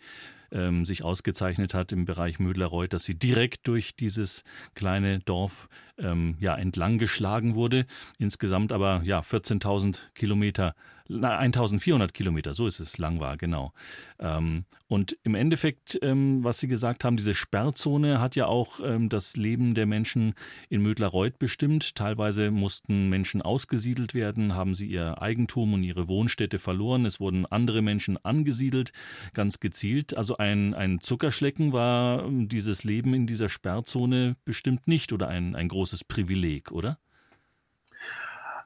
[0.51, 4.43] ähm, sich ausgezeichnet hat im Bereich Mödlerreuth, dass sie direkt durch dieses
[4.73, 5.67] kleine Dorf
[5.97, 7.85] ähm, ja, entlang geschlagen wurde.
[8.19, 10.73] Insgesamt aber ja 14.000 Kilometer
[11.09, 13.73] 1400 Kilometer, so ist es, lang war, genau.
[14.19, 19.09] Ähm, und im Endeffekt, ähm, was Sie gesagt haben, diese Sperrzone hat ja auch ähm,
[19.09, 20.33] das Leben der Menschen
[20.69, 21.95] in Mödlerreuth bestimmt.
[21.95, 27.05] Teilweise mussten Menschen ausgesiedelt werden, haben sie ihr Eigentum und ihre Wohnstätte verloren.
[27.05, 28.93] Es wurden andere Menschen angesiedelt,
[29.33, 30.15] ganz gezielt.
[30.15, 35.55] Also ein, ein Zuckerschlecken war ähm, dieses Leben in dieser Sperrzone bestimmt nicht oder ein,
[35.55, 36.97] ein großes Privileg, oder?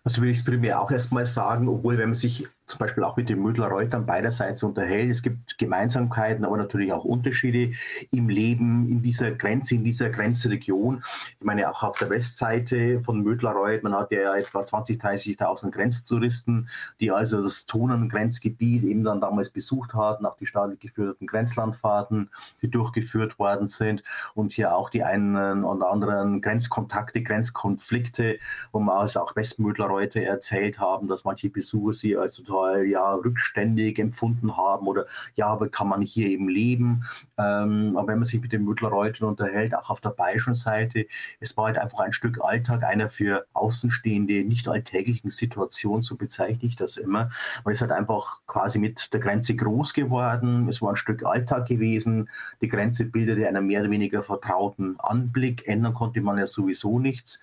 [0.08, 3.15] Also würde ich es primär auch erstmal sagen, obwohl wenn man sich zum Beispiel auch
[3.15, 5.09] mit den Mödler-Reutern beiderseits unterhält.
[5.09, 7.72] Es gibt Gemeinsamkeiten, aber natürlich auch Unterschiede
[8.11, 11.01] im Leben in dieser Grenze, in dieser Grenzregion.
[11.39, 15.01] Ich meine, auch auf der Westseite von Mödler-Reuth, man hat ja etwa 20.000,
[15.39, 16.68] 30.000 Grenztouristen,
[16.99, 22.30] die also das Tonen-Grenzgebiet eben dann damals besucht hatten, auch die staatlich geführten Grenzlandfahrten,
[22.61, 24.03] die durchgeführt worden sind
[24.36, 28.39] und hier auch die einen oder anderen Grenzkontakte, Grenzkonflikte,
[28.74, 33.14] wo man also auch Westmödler-Reuter erzählt haben, dass manche Besucher sie als total total ja,
[33.14, 35.05] rückständig empfunden haben oder
[35.36, 37.03] ja, aber kann man hier eben leben.
[37.38, 41.08] Ähm, aber wenn man sich mit den Müttlerreutern unterhält, auch auf der bayerischen Seite,
[41.39, 46.68] es war halt einfach ein Stück Alltag, einer für Außenstehende nicht alltäglichen Situation, so bezeichne
[46.68, 47.30] ich das immer.
[47.64, 50.68] Man ist halt einfach quasi mit der Grenze groß geworden.
[50.68, 52.30] Es war ein Stück Alltag gewesen.
[52.62, 55.68] Die Grenze bildete einen mehr oder weniger vertrauten Anblick.
[55.68, 57.39] Ändern konnte man ja sowieso nichts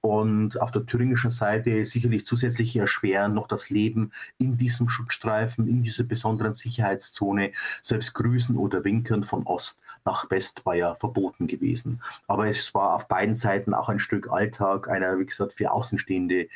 [0.00, 5.82] und auf der thüringischen Seite sicherlich zusätzlich erschweren noch das Leben in diesem Schutzstreifen, in
[5.82, 7.52] dieser besonderen Sicherheitszone.
[7.82, 12.02] Selbst Grüßen oder Winkern von Ost nach West war ja verboten gewesen.
[12.26, 16.48] Aber es war auf beiden Seiten auch ein Stück Alltag einer, wie gesagt, für Außenstehende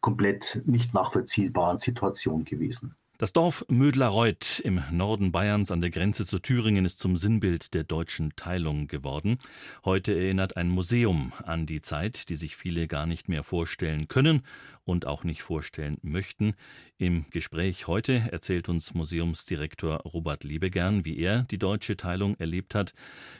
[0.00, 2.96] komplett nicht nachvollziehbaren Situation gewesen.
[3.20, 7.84] Das Dorf Mödlareuth im Norden Bayerns an der Grenze zu Thüringen ist zum Sinnbild der
[7.84, 9.36] deutschen Teilung geworden.
[9.84, 14.40] Heute erinnert ein Museum an die Zeit, die sich viele gar nicht mehr vorstellen können
[14.84, 16.54] und auch nicht vorstellen möchten.
[16.96, 22.94] Im Gespräch heute erzählt uns Museumsdirektor Robert Liebegern, wie er die deutsche Teilung erlebt hat,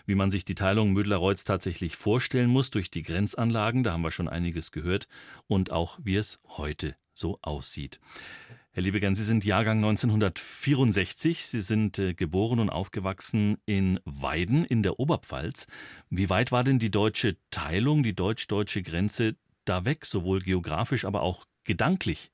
[0.05, 4.11] wie man sich die Teilung Mödlareuths tatsächlich vorstellen muss durch die Grenzanlagen, da haben wir
[4.11, 5.09] schon einiges gehört,
[5.47, 7.99] und auch wie es heute so aussieht.
[8.81, 11.45] Herr Liebegern, Sie sind Jahrgang 1964.
[11.45, 15.67] Sie sind äh, geboren und aufgewachsen in Weiden in der Oberpfalz.
[16.09, 21.21] Wie weit war denn die deutsche Teilung, die deutsch-deutsche Grenze da weg, sowohl geografisch, aber
[21.21, 22.33] auch gedanklich?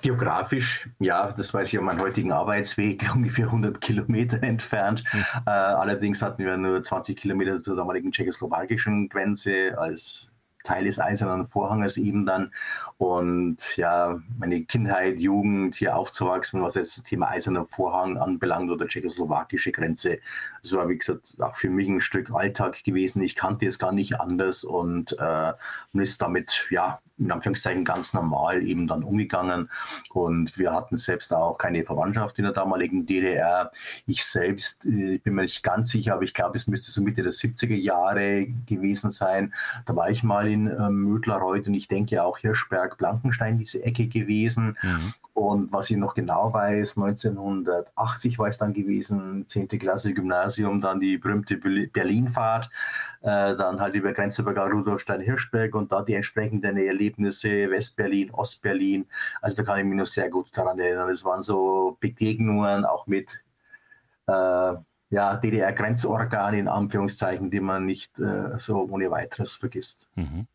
[0.00, 5.04] Geografisch, ja, das weiß ich um meinen heutigen Arbeitsweg, ungefähr 100 Kilometer entfernt.
[5.12, 5.24] Mhm.
[5.44, 10.33] Äh, allerdings hatten wir nur 20 Kilometer zur damaligen tschechoslowakischen Grenze als
[10.64, 12.52] Teil des Eisernen Vorhanges eben dann.
[12.98, 18.88] Und ja, meine Kindheit, Jugend hier aufzuwachsen, was jetzt das Thema Eiserner Vorhang anbelangt oder
[18.88, 20.18] tschechoslowakische Grenze,
[20.62, 23.22] das war, wie gesagt, auch für mich ein Stück Alltag gewesen.
[23.22, 25.52] Ich kannte es gar nicht anders und äh,
[25.92, 29.70] ist damit, ja, in Anführungszeichen ganz normal eben dann umgegangen.
[30.10, 33.70] Und wir hatten selbst auch keine Verwandtschaft in der damaligen DDR.
[34.06, 37.02] Ich selbst, äh, ich bin mir nicht ganz sicher, aber ich glaube, es müsste so
[37.02, 39.54] Mitte der 70er Jahre gewesen sein.
[39.86, 44.08] Da war ich mal in äh, Mödlareuth und ich denke auch Hirschberg, Blankenstein, diese Ecke
[44.08, 44.76] gewesen.
[44.82, 45.14] Mhm.
[45.34, 49.66] Und was ich noch genau weiß, 1980 war es dann gewesen, 10.
[49.66, 52.70] Klasse Gymnasium, dann die berühmte Berlinfahrt,
[53.22, 59.06] äh, dann halt über Grenzübergang Rudolfstein-Hirschberg und da die entsprechenden Erlebnisse Westberlin, Ostberlin.
[59.42, 61.08] Also da kann ich mich noch sehr gut daran erinnern.
[61.08, 63.42] Es waren so Begegnungen auch mit
[64.28, 64.74] äh,
[65.10, 70.08] ja, DDR-Grenzorganen in Anführungszeichen, die man nicht äh, so ohne weiteres vergisst.
[70.14, 70.46] Mhm.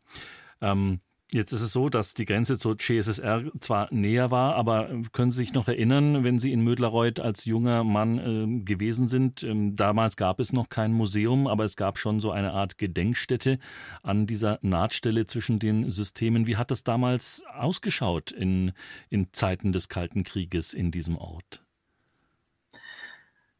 [0.61, 1.01] Ähm,
[1.31, 5.29] Jetzt ist es so, dass die Grenze zur CSSR zwar näher war, aber äh, können
[5.29, 9.43] Sie sich noch erinnern, wenn Sie in Mödlareuth als junger Mann äh, gewesen sind?
[9.43, 13.59] Ähm, damals gab es noch kein Museum, aber es gab schon so eine Art Gedenkstätte
[14.01, 16.47] an dieser Nahtstelle zwischen den Systemen.
[16.47, 18.71] Wie hat das damals ausgeschaut in,
[19.09, 21.63] in Zeiten des Kalten Krieges in diesem Ort?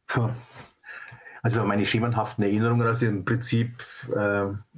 [0.08, 0.30] Puh.
[1.42, 3.82] Also meine schemenhaften Erinnerungen, also im Prinzip,
[4.14, 4.18] äh,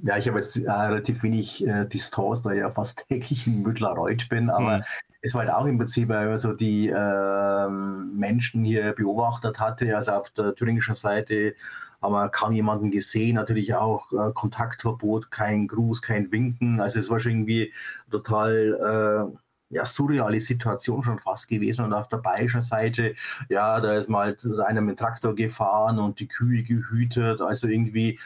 [0.03, 3.63] ja, ich habe jetzt äh, relativ wenig äh, Distanz, da ich ja fast täglich in
[3.63, 4.83] Müttlerreuth bin, aber mhm.
[5.21, 9.95] es war halt auch im Prinzip, wenn man so die äh, Menschen hier beobachtet hatte,
[9.95, 11.55] also auf der thüringischen Seite
[12.01, 17.09] haben wir kaum jemanden gesehen, natürlich auch äh, Kontaktverbot, kein Gruß, kein Winken, also es
[17.09, 17.73] war schon irgendwie
[18.11, 19.37] total äh,
[19.73, 21.85] ja, surreale Situation schon fast gewesen.
[21.85, 23.13] Und auf der bayerischen Seite,
[23.49, 27.41] ja, da ist mal einer mit dem Traktor gefahren und die Kühe gehütet.
[27.41, 28.19] Also irgendwie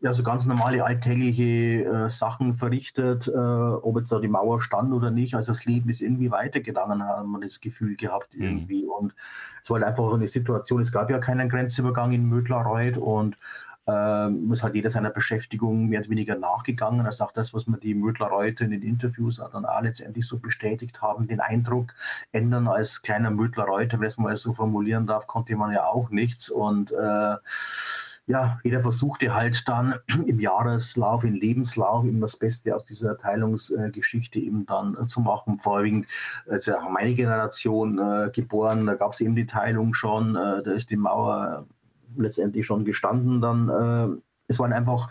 [0.00, 4.92] ja, so ganz normale alltägliche äh, Sachen verrichtet, äh, ob jetzt da die Mauer stand
[4.92, 5.34] oder nicht.
[5.34, 8.44] Also das Leben ist irgendwie weitergegangen, haben wir das Gefühl gehabt mhm.
[8.44, 8.84] irgendwie.
[8.84, 8.90] Mhm.
[8.90, 9.14] Und
[9.62, 13.36] es war halt einfach eine Situation, es gab ja keinen Grenzübergang in Mödlarreuth und
[13.88, 17.06] ähm, ist halt jeder seiner Beschäftigung mehr oder weniger nachgegangen.
[17.06, 21.00] Er sagt das, was man die Mödler-Reute in den Interviews dann auch letztendlich so bestätigt
[21.00, 21.94] haben, den Eindruck
[22.32, 26.50] ändern als kleiner Mödler-Reuter, wenn es mal so formulieren darf, konnte man ja auch nichts
[26.50, 27.36] und äh,
[28.26, 29.94] ja, jeder versuchte halt dann
[30.26, 35.58] im Jahreslauf, im Lebenslauf eben das Beste aus dieser Teilungsgeschichte eben dann zu machen.
[35.58, 36.06] Vorwiegend
[36.46, 40.90] also meine Generation äh, geboren, da gab es eben die Teilung schon, äh, da ist
[40.90, 41.66] die Mauer
[42.16, 43.40] letztendlich schon gestanden.
[43.40, 45.10] Dann, äh, es war einfach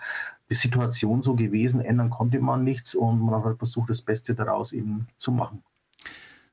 [0.49, 4.33] die Situation so gewesen, ändern konnte man nichts und man hat halt versucht, das Beste
[4.33, 5.63] daraus eben zu machen.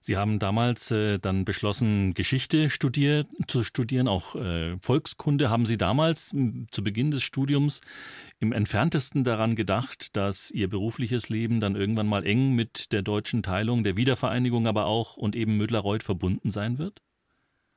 [0.07, 5.49] Sie haben damals äh, dann beschlossen, Geschichte studier zu studieren, auch äh, Volkskunde.
[5.49, 6.35] Haben Sie damals
[6.71, 7.81] zu Beginn des Studiums
[8.39, 13.43] im entferntesten daran gedacht, dass Ihr berufliches Leben dann irgendwann mal eng mit der deutschen
[13.43, 17.01] Teilung, der Wiedervereinigung aber auch und eben Mödler-Reuth verbunden sein wird?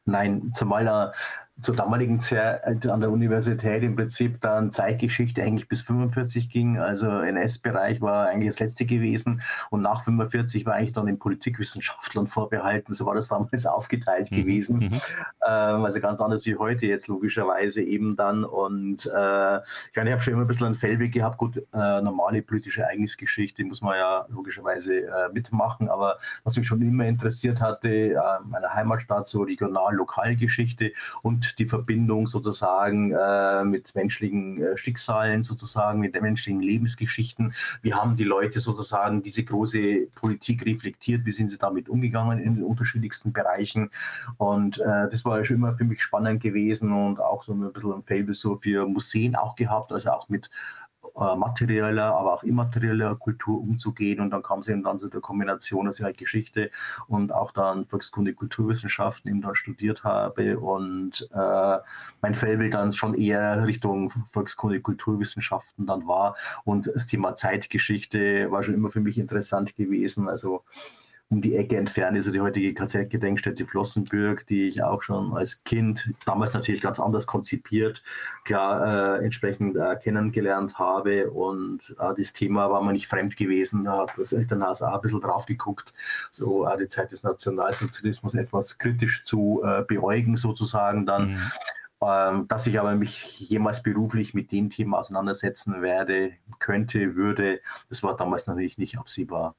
[0.04, 1.14] Nein, zumal
[1.62, 6.78] zur damaligen Zeit an der Universität im Prinzip dann Zeitgeschichte eigentlich bis 45 ging.
[6.78, 9.42] Also NS-Bereich war eigentlich das letzte gewesen
[9.72, 12.94] und nach 45 war eigentlich dann den Politikwissenschaftlern vorbehalten.
[12.94, 14.36] So war das damals aufgeteilt mhm.
[14.36, 14.78] gewesen.
[14.78, 15.02] Mhm.
[15.48, 18.44] Ähm, also ganz anders wie heute jetzt logischerweise eben dann.
[18.44, 19.64] Und äh, ich,
[19.96, 21.38] ich habe schon immer ein bisschen einen Fellweg gehabt.
[21.38, 25.90] Gut, äh, normale politische Ereignisgeschichte muss man ja logischerweise äh, mitmachen.
[25.90, 30.92] Aber was mich schon immer interessiert hatte, äh, meine Heimatstadt, so Regional-Lokalgeschichte
[31.24, 37.54] und die Verbindung sozusagen äh, mit menschlichen äh, Schicksalen, sozusagen mit den menschlichen Lebensgeschichten.
[37.82, 41.26] Wie haben die Leute sozusagen diese große Politik reflektiert?
[41.26, 43.90] Wie sind sie damit umgegangen in den unterschiedlichsten Bereichen?
[44.38, 47.94] Und äh, das war schon immer für mich spannend gewesen und auch so ein bisschen
[47.94, 50.50] ein Fable so für Museen auch gehabt, also auch mit
[51.20, 54.20] äh, materieller, aber auch immaterieller Kultur umzugehen.
[54.20, 56.70] Und dann kam es eben dann zu der Kombination, dass ich halt Geschichte
[57.08, 60.60] und auch dann Volkskunde, Kulturwissenschaften eben da studiert habe.
[60.60, 61.78] Und äh,
[62.22, 66.36] mein Fellbild dann schon eher Richtung Volkskunde, Kulturwissenschaften dann war.
[66.66, 70.30] Und das Thema Zeitgeschichte war schon immer für mich interessant gewesen.
[70.30, 70.64] Also
[71.30, 75.64] um die Ecke entfernt ist ja die heutige KZ-Gedenkstätte Flossenbürg, die ich auch schon als
[75.66, 78.02] Kind, damals natürlich ganz anders konzipiert,
[78.46, 81.30] klar äh, entsprechend äh, kennengelernt habe.
[81.30, 83.84] Und äh, das Thema war mir nicht fremd gewesen.
[83.84, 85.94] Da hat das Elternhaus auch ein bisschen drauf geguckt,
[86.32, 91.32] so äh, die Zeit des Nationalsozialismus etwas kritisch zu äh, beäugen, sozusagen dann.
[91.32, 91.38] Mhm.
[92.00, 97.60] Ähm, dass ich aber mich jemals beruflich mit dem Thema auseinandersetzen werde, könnte, würde,
[97.90, 99.56] das war damals natürlich nicht absehbar.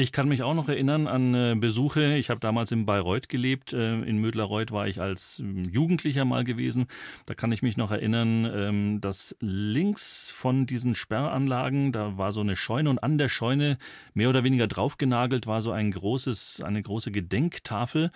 [0.00, 2.18] Ich kann mich auch noch erinnern an äh, Besuche.
[2.18, 3.72] Ich habe damals in Bayreuth gelebt.
[3.72, 6.86] Äh, in Mödlerreuth war ich als ähm, Jugendlicher mal gewesen.
[7.26, 12.42] Da kann ich mich noch erinnern, ähm, dass links von diesen Sperranlagen, da war so
[12.42, 13.76] eine Scheune und an der Scheune
[14.14, 18.12] mehr oder weniger draufgenagelt war so ein großes, eine große Gedenktafel,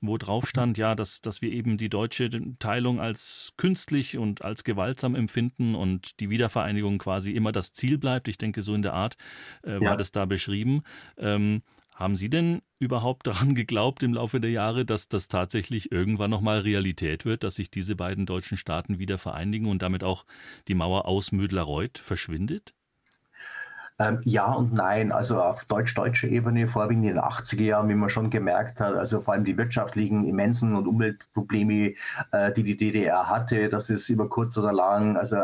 [0.00, 4.64] wo drauf stand, ja, dass, dass wir eben die deutsche Teilung als künstlich und als
[4.64, 8.26] gewaltsam empfinden und die Wiedervereinigung quasi immer das Ziel bleibt.
[8.28, 9.18] Ich denke, so in der Art
[9.64, 9.96] äh, war ja.
[9.96, 10.82] das da beschrieben.
[11.26, 11.62] Ähm,
[11.96, 16.60] haben Sie denn überhaupt daran geglaubt im Laufe der Jahre, dass das tatsächlich irgendwann nochmal
[16.60, 20.24] Realität wird, dass sich diese beiden deutschen Staaten wieder vereinigen und damit auch
[20.68, 22.74] die Mauer aus Mödlareuth verschwindet?
[23.98, 25.10] Ähm, ja und nein.
[25.10, 29.22] Also auf deutsch-deutscher Ebene, vorwiegend in den 80er Jahren, wie man schon gemerkt hat, also
[29.22, 31.94] vor allem die wirtschaftlichen immensen und Umweltprobleme,
[32.30, 35.36] äh, die die DDR hatte, dass es über kurz oder lang, also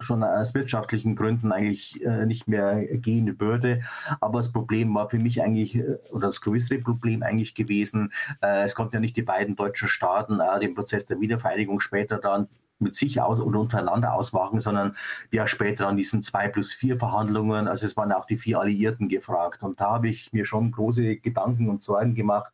[0.00, 3.82] schon aus wirtschaftlichen Gründen eigentlich äh, nicht mehr gehen würde.
[4.20, 8.62] Aber das Problem war für mich eigentlich, äh, oder das größere Problem eigentlich gewesen, äh,
[8.62, 12.48] es konnten ja nicht die beiden deutschen Staaten äh, den Prozess der Wiedervereinigung später dann
[12.80, 14.96] mit sich aus oder untereinander ausmachen, sondern
[15.32, 19.08] ja später an diesen zwei plus vier Verhandlungen, also es waren auch die vier Alliierten
[19.08, 19.62] gefragt.
[19.62, 22.52] Und da habe ich mir schon große Gedanken und Sorgen gemacht,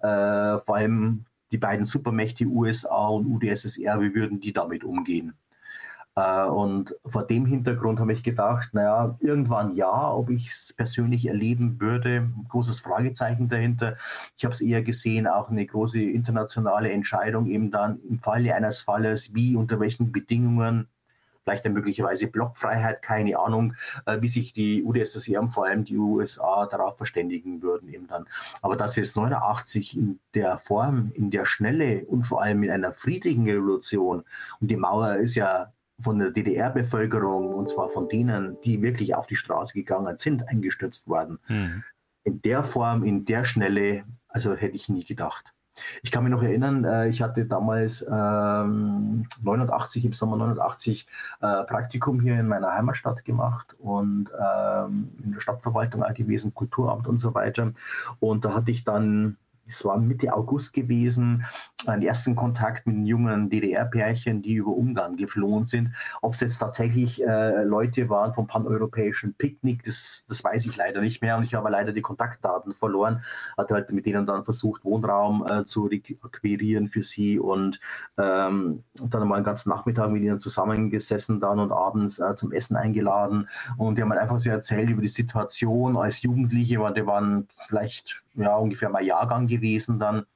[0.00, 5.34] äh, vor allem die beiden Supermächte USA und UdSSR, wie würden die damit umgehen?
[6.16, 11.26] Äh, und vor dem Hintergrund habe ich gedacht, naja, irgendwann ja, ob ich es persönlich
[11.26, 13.96] erleben würde, großes Fragezeichen dahinter.
[14.36, 18.80] Ich habe es eher gesehen, auch eine große internationale Entscheidung, eben dann im Falle eines
[18.80, 20.88] Falles, wie, unter welchen Bedingungen,
[21.44, 23.74] vielleicht dann möglicherweise Blockfreiheit, keine Ahnung,
[24.06, 28.26] äh, wie sich die UdSSR und vor allem die USA darauf verständigen würden eben dann.
[28.62, 32.92] Aber dass es 89 in der Form, in der Schnelle und vor allem in einer
[32.92, 34.24] friedlichen Revolution,
[34.60, 39.26] und die Mauer ist ja von der DDR-Bevölkerung, und zwar von denen, die wirklich auf
[39.26, 41.38] die Straße gegangen sind, eingestürzt worden.
[41.48, 41.84] Mhm.
[42.24, 45.52] In der Form, in der Schnelle, also hätte ich nie gedacht.
[46.02, 51.06] Ich kann mich noch erinnern, äh, ich hatte damals ähm, 89, im Sommer 89
[51.40, 57.18] äh, Praktikum hier in meiner Heimatstadt gemacht und ähm, in der Stadtverwaltung gewesen, Kulturamt und
[57.18, 57.72] so weiter.
[58.20, 59.36] Und da hatte ich dann
[59.68, 61.44] es war Mitte August gewesen,
[61.86, 65.90] einen ersten Kontakt mit jungen DDR-Pärchen, die über Ungarn geflohen sind.
[66.22, 71.00] Ob es jetzt tatsächlich äh, Leute waren vom paneuropäischen Picknick, das, das weiß ich leider
[71.00, 71.36] nicht mehr.
[71.36, 73.22] Und ich habe leider die Kontaktdaten verloren.
[73.56, 77.80] Hatte halt mit denen dann versucht, Wohnraum äh, zu requirieren für sie und
[78.18, 82.76] ähm, dann mal einen ganzen Nachmittag mit ihnen zusammengesessen dann und abends äh, zum Essen
[82.76, 83.48] eingeladen.
[83.76, 87.48] Und die haben halt einfach so erzählt über die Situation als Jugendliche, weil die waren
[87.66, 89.55] vielleicht ja, ungefähr mal Jahrgang gewesen
[89.98, 90.26] dann.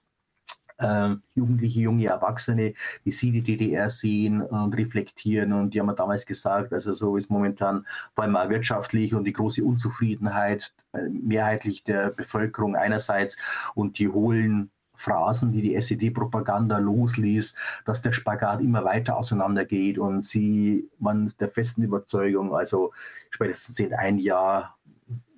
[0.78, 2.72] Äh, Jugendliche, junge Erwachsene,
[3.04, 5.52] wie sie die DDR sehen und reflektieren.
[5.52, 9.34] Und die haben mir damals gesagt, also so ist momentan vor allem wirtschaftlich und die
[9.34, 13.36] große Unzufriedenheit äh, mehrheitlich der Bevölkerung einerseits
[13.74, 17.56] und die hohlen Phrasen, die die SED-Propaganda losließ,
[17.86, 22.92] dass der Spagat immer weiter auseinandergeht und sie, man der festen Überzeugung, also
[23.30, 24.76] spätestens in ein Jahr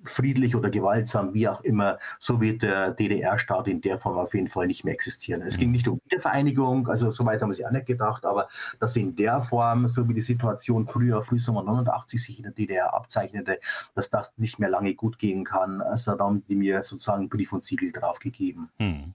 [0.05, 4.49] friedlich oder gewaltsam, wie auch immer, so wird der DDR-Staat in der Form auf jeden
[4.49, 5.41] Fall nicht mehr existieren.
[5.41, 8.47] Es ging nicht um Wiedervereinigung, also soweit haben wir sich auch nicht gedacht, aber
[8.79, 12.93] dass in der Form, so wie die Situation früher, Frühsommer 89 sich in der DDR
[12.93, 13.59] abzeichnete,
[13.95, 17.53] dass das nicht mehr lange gut gehen kann, also da haben die mir sozusagen Brief
[17.53, 18.69] und Siegel drauf gegeben.
[18.77, 19.13] Hm.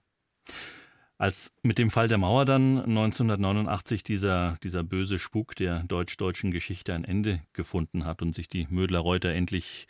[1.20, 6.94] Als mit dem Fall der Mauer dann 1989 dieser, dieser böse Spuk der deutsch-deutschen Geschichte
[6.94, 9.88] ein Ende gefunden hat und sich die Mödler-Reuter endlich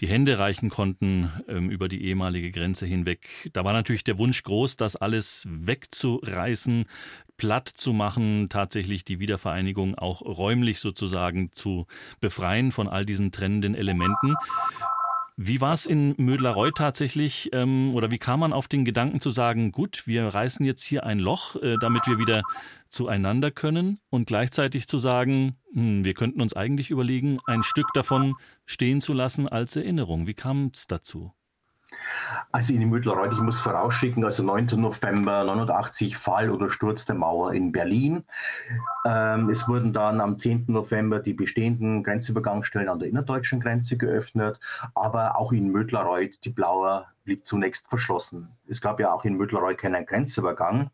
[0.00, 3.50] die Hände reichen konnten ähm, über die ehemalige Grenze hinweg.
[3.52, 6.86] Da war natürlich der Wunsch groß, das alles wegzureißen,
[7.36, 11.86] platt zu machen, tatsächlich die Wiedervereinigung auch räumlich sozusagen zu
[12.20, 14.34] befreien von all diesen trennenden Elementen.
[15.36, 19.30] Wie war es in Mödlerreuth tatsächlich ähm, oder wie kam man auf den Gedanken zu
[19.30, 22.42] sagen, gut, wir reißen jetzt hier ein Loch, äh, damit wir wieder
[22.88, 28.34] zueinander können und gleichzeitig zu sagen, hm, wir könnten uns eigentlich überlegen, ein Stück davon
[28.66, 30.26] stehen zu lassen als Erinnerung.
[30.26, 31.32] Wie kam es dazu?
[32.52, 34.66] Also in Mittelreuth, ich muss vorausschicken, also 9.
[34.76, 38.24] November 89 Fall oder Sturz der Mauer in Berlin.
[39.04, 40.66] Ähm, es wurden dann am 10.
[40.68, 44.58] November die bestehenden Grenzübergangsstellen an der innerdeutschen Grenze geöffnet,
[44.94, 48.48] aber auch in Mödlerreuth die Blauer blieb zunächst verschlossen.
[48.68, 50.90] Es gab ja auch in Mödlerreuth keinen Grenzübergang.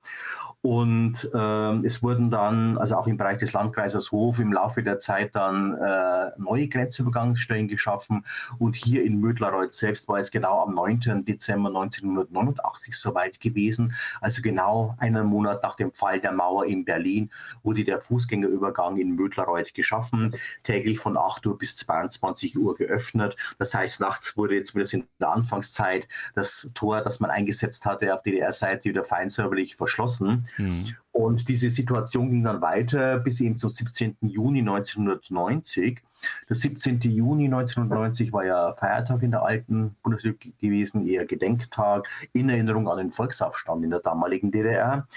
[0.62, 4.98] Und äh, es wurden dann, also auch im Bereich des Landkreises Hof, im Laufe der
[4.98, 8.26] Zeit dann äh, neue Grenzübergangsstellen geschaffen.
[8.58, 11.24] Und hier in Mödlerreuth selbst war es genau am 9.
[11.24, 13.94] Dezember 1989 soweit gewesen.
[14.20, 17.30] Also genau einen Monat nach dem Fall der Mauer in Berlin
[17.62, 23.36] wurde der Fußgängerübergang in Mödlerreuth geschaffen, täglich von 8 Uhr bis 22 Uhr geöffnet.
[23.58, 28.22] Das heißt, nachts wurde zumindest in der Anfangszeit das Tor, das man eingesetzt hatte auf
[28.22, 30.48] DDR-Seite, wieder feinsäuberlich verschlossen.
[30.56, 30.94] Mhm.
[31.12, 34.16] Und diese Situation ging dann weiter bis eben zum 17.
[34.22, 36.02] Juni 1990.
[36.48, 37.00] Der 17.
[37.00, 42.98] Juni 1990 war ja Feiertag in der alten Bundesrepublik gewesen, eher Gedenktag in Erinnerung an
[42.98, 45.08] den Volksaufstand in der damaligen DDR.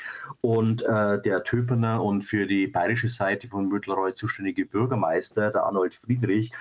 [0.41, 5.95] Und äh, der Töpener und für die bayerische Seite von Müttelreuth zuständige Bürgermeister, der Arnold
[5.95, 6.51] Friedrich,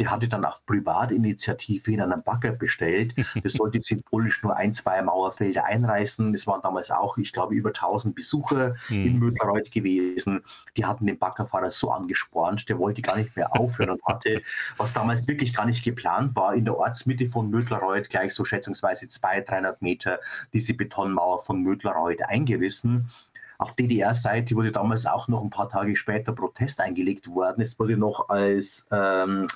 [0.00, 3.14] der hatte dann auf Privatinitiative in einen Bagger bestellt.
[3.42, 6.34] Das sollte symbolisch nur ein, zwei Mauerfelder einreißen.
[6.34, 9.06] Es waren damals auch, ich glaube, über 1000 Besucher mhm.
[9.06, 10.42] in Mödlerreuth gewesen.
[10.76, 14.42] Die hatten den Baggerfahrer so angespornt, der wollte gar nicht mehr aufhören und hatte,
[14.78, 19.08] was damals wirklich gar nicht geplant war, in der Ortsmitte von Mödlerreuth gleich so schätzungsweise
[19.08, 20.18] 200, 300 Meter
[20.52, 23.10] diese Betonmauer von Mödlerreuth eingerissen.
[23.58, 27.60] Auf DDR-Seite wurde damals auch noch ein paar Tage später Protest eingelegt worden.
[27.60, 29.46] Es wurde noch als ähm,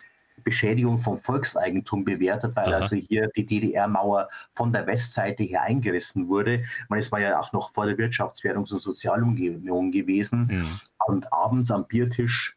[0.42, 2.76] Beschädigung vom Volkseigentum bewertet, weil Aha.
[2.76, 6.64] also hier die DDR-Mauer von der Westseite her eingerissen wurde.
[6.88, 10.46] meine, es war ja auch noch vor der Wirtschaftswährungs- und Sozialunion gewesen.
[10.50, 10.80] Mhm.
[11.06, 12.56] Und abends am Biertisch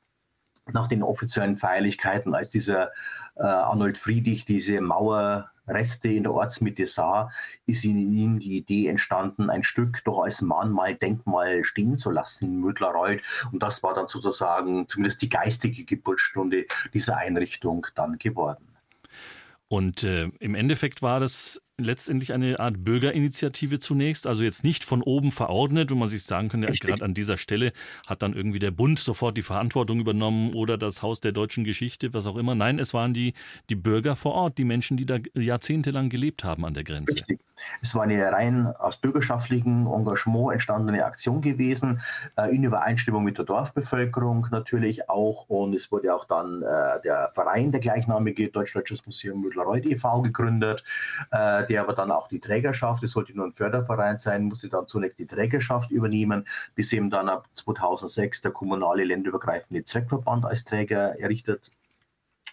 [0.73, 2.91] nach den offiziellen Feierlichkeiten, als dieser
[3.35, 7.29] äh, Arnold Friedrich diese Mauer Reste in der Ortsmitte sah,
[7.65, 12.45] ist in ihm die Idee entstanden, ein Stück doch als Mahnmal, Denkmal stehen zu lassen
[12.45, 13.21] in Mödlerreuth.
[13.51, 18.67] Und das war dann sozusagen zumindest die geistige Geburtsstunde dieser Einrichtung dann geworden.
[19.67, 25.03] Und äh, im Endeffekt war das letztendlich eine Art Bürgerinitiative zunächst, also jetzt nicht von
[25.03, 27.71] oben verordnet, wo man sich sagen könnte, gerade an dieser Stelle
[28.07, 32.13] hat dann irgendwie der Bund sofort die Verantwortung übernommen oder das Haus der deutschen Geschichte,
[32.13, 32.55] was auch immer.
[32.55, 33.33] Nein, es waren die,
[33.69, 37.13] die Bürger vor Ort, die Menschen, die da jahrzehntelang gelebt haben an der Grenze.
[37.13, 37.39] Richtig.
[37.81, 42.01] Es war eine rein aus bürgerschaftlichem Engagement entstandene Aktion gewesen,
[42.37, 45.49] äh, in Übereinstimmung mit der Dorfbevölkerung natürlich auch.
[45.49, 50.21] Und es wurde auch dann äh, der Verein, der gleichnamige Deutsch-Deutsches Museum Müdlerreuth e.V.
[50.21, 50.83] gegründet.
[51.69, 55.19] Der aber dann auch die Trägerschaft, es sollte nur ein Förderverein sein, musste dann zunächst
[55.19, 56.45] die Trägerschaft übernehmen,
[56.75, 61.71] bis eben dann ab 2006 der kommunale länderübergreifende Zweckverband als Träger errichtet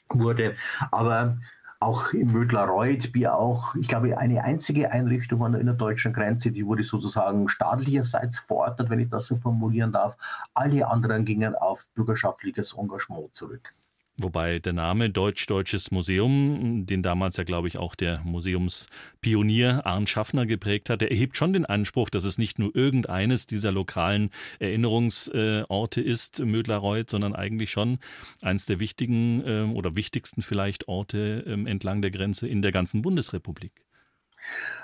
[0.09, 0.55] wurde.
[0.91, 1.39] Aber
[1.81, 6.65] auch in Mödlareuth, wie auch, ich glaube, eine einzige Einrichtung an der innerdeutschen Grenze, die
[6.65, 10.17] wurde sozusagen staatlicherseits verordnet, wenn ich das so formulieren darf.
[10.55, 13.75] Alle anderen gingen auf bürgerschaftliches Engagement zurück.
[14.17, 20.47] Wobei der Name Deutsch-Deutsches Museum, den damals ja, glaube ich, auch der Museumspionier Arndt Schaffner
[20.47, 26.01] geprägt hat, der erhebt schon den Anspruch, dass es nicht nur irgendeines dieser lokalen Erinnerungsorte
[26.01, 27.99] ist, Mödlareuth, sondern eigentlich schon
[28.41, 33.03] eines der wichtigen ähm, oder wichtigsten vielleicht Orte ähm, entlang der Grenze in der ganzen
[33.03, 33.84] Bundesrepublik.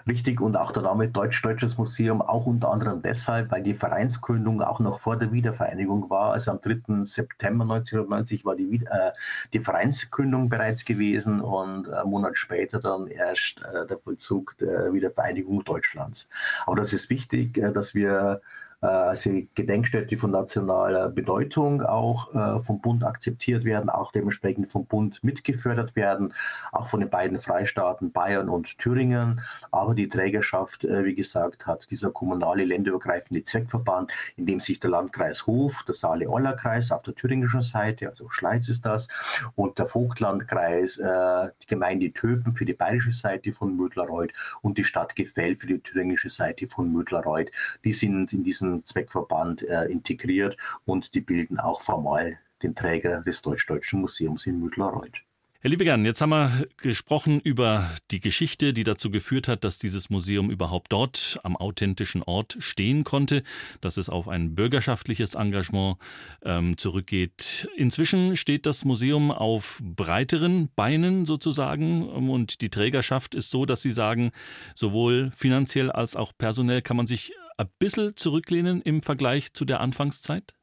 [0.07, 4.81] Richtig und auch der Name Deutsch-Deutsches Museum auch unter anderem deshalb, weil die Vereinsgründung auch
[4.81, 6.33] noch vor der Wiedervereinigung war.
[6.33, 7.05] Also am 3.
[7.05, 9.13] September 1990 war die, äh,
[9.53, 15.65] die Vereinsgründung bereits gewesen und einen Monat später dann erst äh, der Vollzug der Wiedervereinigung
[15.65, 16.29] Deutschlands.
[16.67, 18.41] Aber das ist wichtig, äh, dass wir
[18.87, 25.23] also Gedenkstätte von nationaler Bedeutung auch äh, vom Bund akzeptiert werden, auch dementsprechend vom Bund
[25.23, 26.33] mitgefördert werden,
[26.73, 29.43] auch von den beiden Freistaaten Bayern und Thüringen.
[29.71, 34.91] Aber die Trägerschaft, äh, wie gesagt, hat dieser kommunale länderübergreifende Zweckverband, in dem sich der
[34.91, 39.09] Landkreis Hof, der Saale-Orla-Kreis auf der thüringischen Seite, also Schleiz ist das,
[39.57, 45.17] und der Vogtlandkreis, die Gemeinde Töpen für die bayerische Seite von Mödlareuth und die Stadt
[45.17, 47.51] Gefell für die thüringische Seite von Mödlareuth,
[47.85, 53.43] die sind in diesem Zweckverband äh, integriert und die bilden auch formal den Träger des
[53.43, 55.23] Deutsch-Deutschen Museums in Müdlareuth.
[55.63, 60.09] Herr Liebegern, jetzt haben wir gesprochen über die Geschichte, die dazu geführt hat, dass dieses
[60.09, 63.43] Museum überhaupt dort am authentischen Ort stehen konnte,
[63.83, 65.99] dass es auf ein bürgerschaftliches Engagement
[66.43, 67.69] ähm, zurückgeht.
[67.77, 73.91] Inzwischen steht das Museum auf breiteren Beinen sozusagen und die Trägerschaft ist so, dass Sie
[73.91, 74.31] sagen,
[74.75, 79.81] sowohl finanziell als auch personell kann man sich ein bisschen zurücklehnen im Vergleich zu der
[79.81, 80.55] Anfangszeit?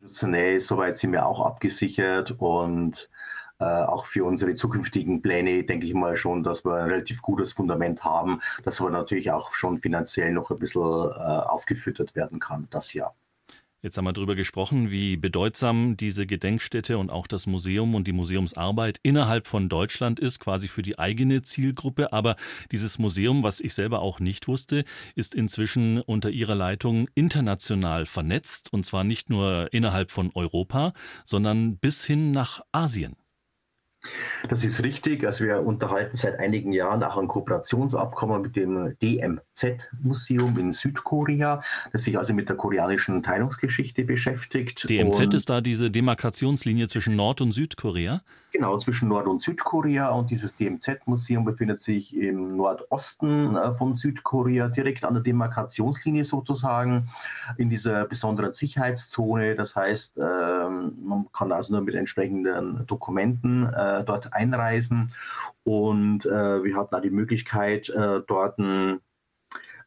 [0.00, 3.10] Institutionell, soweit sind wir auch abgesichert und
[3.58, 7.52] äh, auch für unsere zukünftigen Pläne denke ich mal schon, dass wir ein relativ gutes
[7.52, 12.68] Fundament haben, das aber natürlich auch schon finanziell noch ein bisschen äh, aufgefüttert werden kann,
[12.70, 13.14] das Jahr.
[13.80, 18.12] Jetzt haben wir darüber gesprochen, wie bedeutsam diese Gedenkstätte und auch das Museum und die
[18.12, 22.12] Museumsarbeit innerhalb von Deutschland ist, quasi für die eigene Zielgruppe.
[22.12, 22.34] Aber
[22.72, 24.82] dieses Museum, was ich selber auch nicht wusste,
[25.14, 30.92] ist inzwischen unter ihrer Leitung international vernetzt und zwar nicht nur innerhalb von Europa,
[31.24, 33.14] sondern bis hin nach Asien.
[34.48, 35.24] Das ist richtig.
[35.24, 42.02] Also wir unterhalten seit einigen Jahren auch ein Kooperationsabkommen mit dem DMZ-Museum in Südkorea, das
[42.02, 44.88] sich also mit der koreanischen Teilungsgeschichte beschäftigt.
[44.88, 48.22] DMZ und ist da diese Demarkationslinie zwischen Nord- und Südkorea?
[48.50, 50.08] Genau, zwischen Nord- und Südkorea.
[50.08, 57.10] Und dieses DMZ-Museum befindet sich im Nordosten äh, von Südkorea, direkt an der Demarkationslinie sozusagen,
[57.58, 59.54] in dieser besonderen Sicherheitszone.
[59.54, 65.12] Das heißt, ähm, man kann also nur mit entsprechenden Dokumenten äh, dort einreisen.
[65.64, 67.92] Und äh, wir hatten auch die Möglichkeit,
[68.26, 69.00] dort ein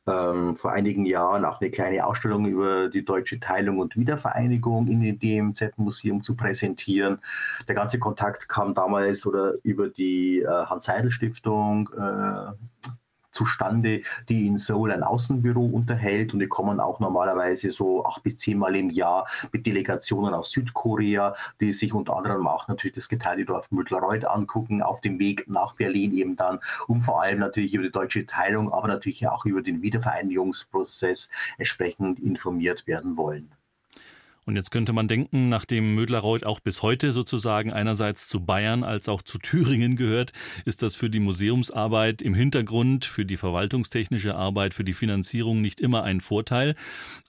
[0.08, 5.02] ähm, vor einigen Jahren auch eine kleine Ausstellung über die deutsche Teilung und Wiedervereinigung in
[5.02, 7.20] dem DMZ-Museum zu präsentieren.
[7.68, 12.90] Der ganze Kontakt kam damals oder über die äh, Hans-Seidel-Stiftung äh,
[13.32, 18.38] zustande, die in Seoul ein Außenbüro unterhält und die kommen auch normalerweise so acht bis
[18.38, 23.72] zehnmal im Jahr mit Delegationen aus Südkorea, die sich unter anderem auch natürlich das Getreidedorf
[23.72, 27.92] Müttlerreuth angucken, auf dem Weg nach Berlin eben dann, um vor allem natürlich über die
[27.92, 33.52] deutsche Teilung, aber natürlich auch über den Wiedervereinigungsprozess entsprechend informiert werden wollen.
[34.46, 39.08] Und jetzt könnte man denken, nachdem Mödlareuth auch bis heute sozusagen einerseits zu Bayern als
[39.08, 40.32] auch zu Thüringen gehört,
[40.66, 45.80] ist das für die Museumsarbeit im Hintergrund, für die verwaltungstechnische Arbeit, für die Finanzierung nicht
[45.80, 46.76] immer ein Vorteil.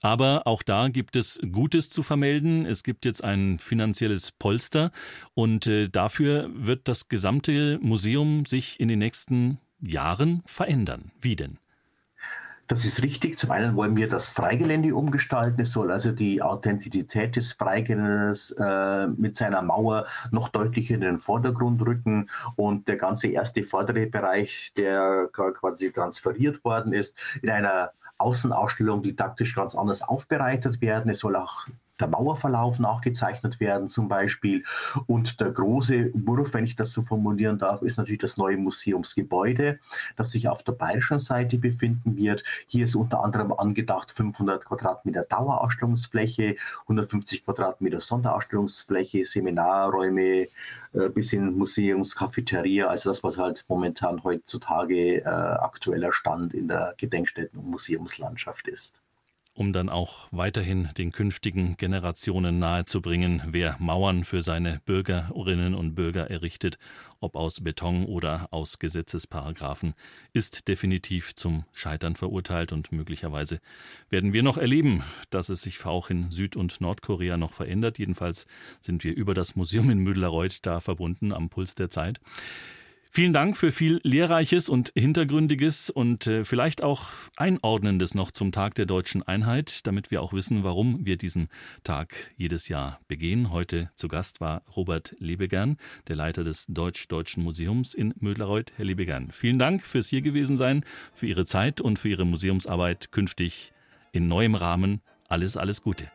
[0.01, 2.65] Aber auch da gibt es Gutes zu vermelden.
[2.65, 4.91] Es gibt jetzt ein finanzielles Polster
[5.35, 11.11] und äh, dafür wird das gesamte Museum sich in den nächsten Jahren verändern.
[11.21, 11.59] Wie denn?
[12.67, 13.37] Das ist richtig.
[13.37, 15.61] Zum einen wollen wir das Freigelände umgestalten.
[15.61, 21.19] Es soll also die Authentizität des Freigeländes äh, mit seiner Mauer noch deutlicher in den
[21.19, 22.29] Vordergrund rücken.
[22.55, 29.55] Und der ganze erste vordere Bereich, der quasi transferiert worden ist, in einer Außenausstellung didaktisch
[29.55, 31.11] ganz anders aufbereitet werden.
[31.11, 31.67] Es soll auch
[31.99, 34.63] der Mauerverlauf nachgezeichnet werden zum Beispiel.
[35.05, 39.79] Und der große Wurf, wenn ich das so formulieren darf, ist natürlich das neue Museumsgebäude,
[40.15, 42.43] das sich auf der bayerischen Seite befinden wird.
[42.67, 50.47] Hier ist unter anderem angedacht 500 Quadratmeter Dauerausstellungsfläche, 150 Quadratmeter Sonderausstellungsfläche, Seminarräume
[50.93, 56.95] äh, bis hin Museumscafeteria, also das, was halt momentan heutzutage äh, aktueller Stand in der
[56.97, 59.02] Gedenkstätten- und Museumslandschaft ist
[59.53, 66.29] um dann auch weiterhin den künftigen Generationen nahezubringen, wer Mauern für seine Bürgerinnen und Bürger
[66.29, 66.77] errichtet,
[67.19, 69.93] ob aus Beton oder aus Gesetzesparagraphen,
[70.33, 73.61] ist definitiv zum Scheitern verurteilt und möglicherweise
[74.09, 77.99] werden wir noch erleben, dass es sich auch in Süd- und Nordkorea noch verändert.
[77.99, 78.47] Jedenfalls
[78.81, 82.19] sind wir über das Museum in Müdlerreuth da verbunden am Puls der Zeit.
[83.15, 88.73] Vielen Dank für viel Lehrreiches und Hintergründiges und äh, vielleicht auch Einordnendes noch zum Tag
[88.73, 91.49] der deutschen Einheit, damit wir auch wissen, warum wir diesen
[91.83, 93.51] Tag jedes Jahr begehen.
[93.51, 95.77] Heute zu Gast war Robert Lebegern,
[96.07, 98.73] der Leiter des Deutsch-Deutschen Museums in Mödlerreuth.
[98.77, 100.83] Herr Lebegern, vielen Dank fürs hier gewesen sein,
[101.13, 103.73] für Ihre Zeit und für Ihre Museumsarbeit künftig
[104.11, 105.01] in neuem Rahmen.
[105.29, 106.09] Alles, alles Gute.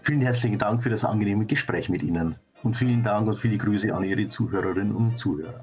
[0.00, 2.34] Vielen herzlichen Dank für das angenehme Gespräch mit Ihnen
[2.64, 5.60] und vielen Dank und viele Grüße an Ihre Zuhörerinnen und Zuhörer.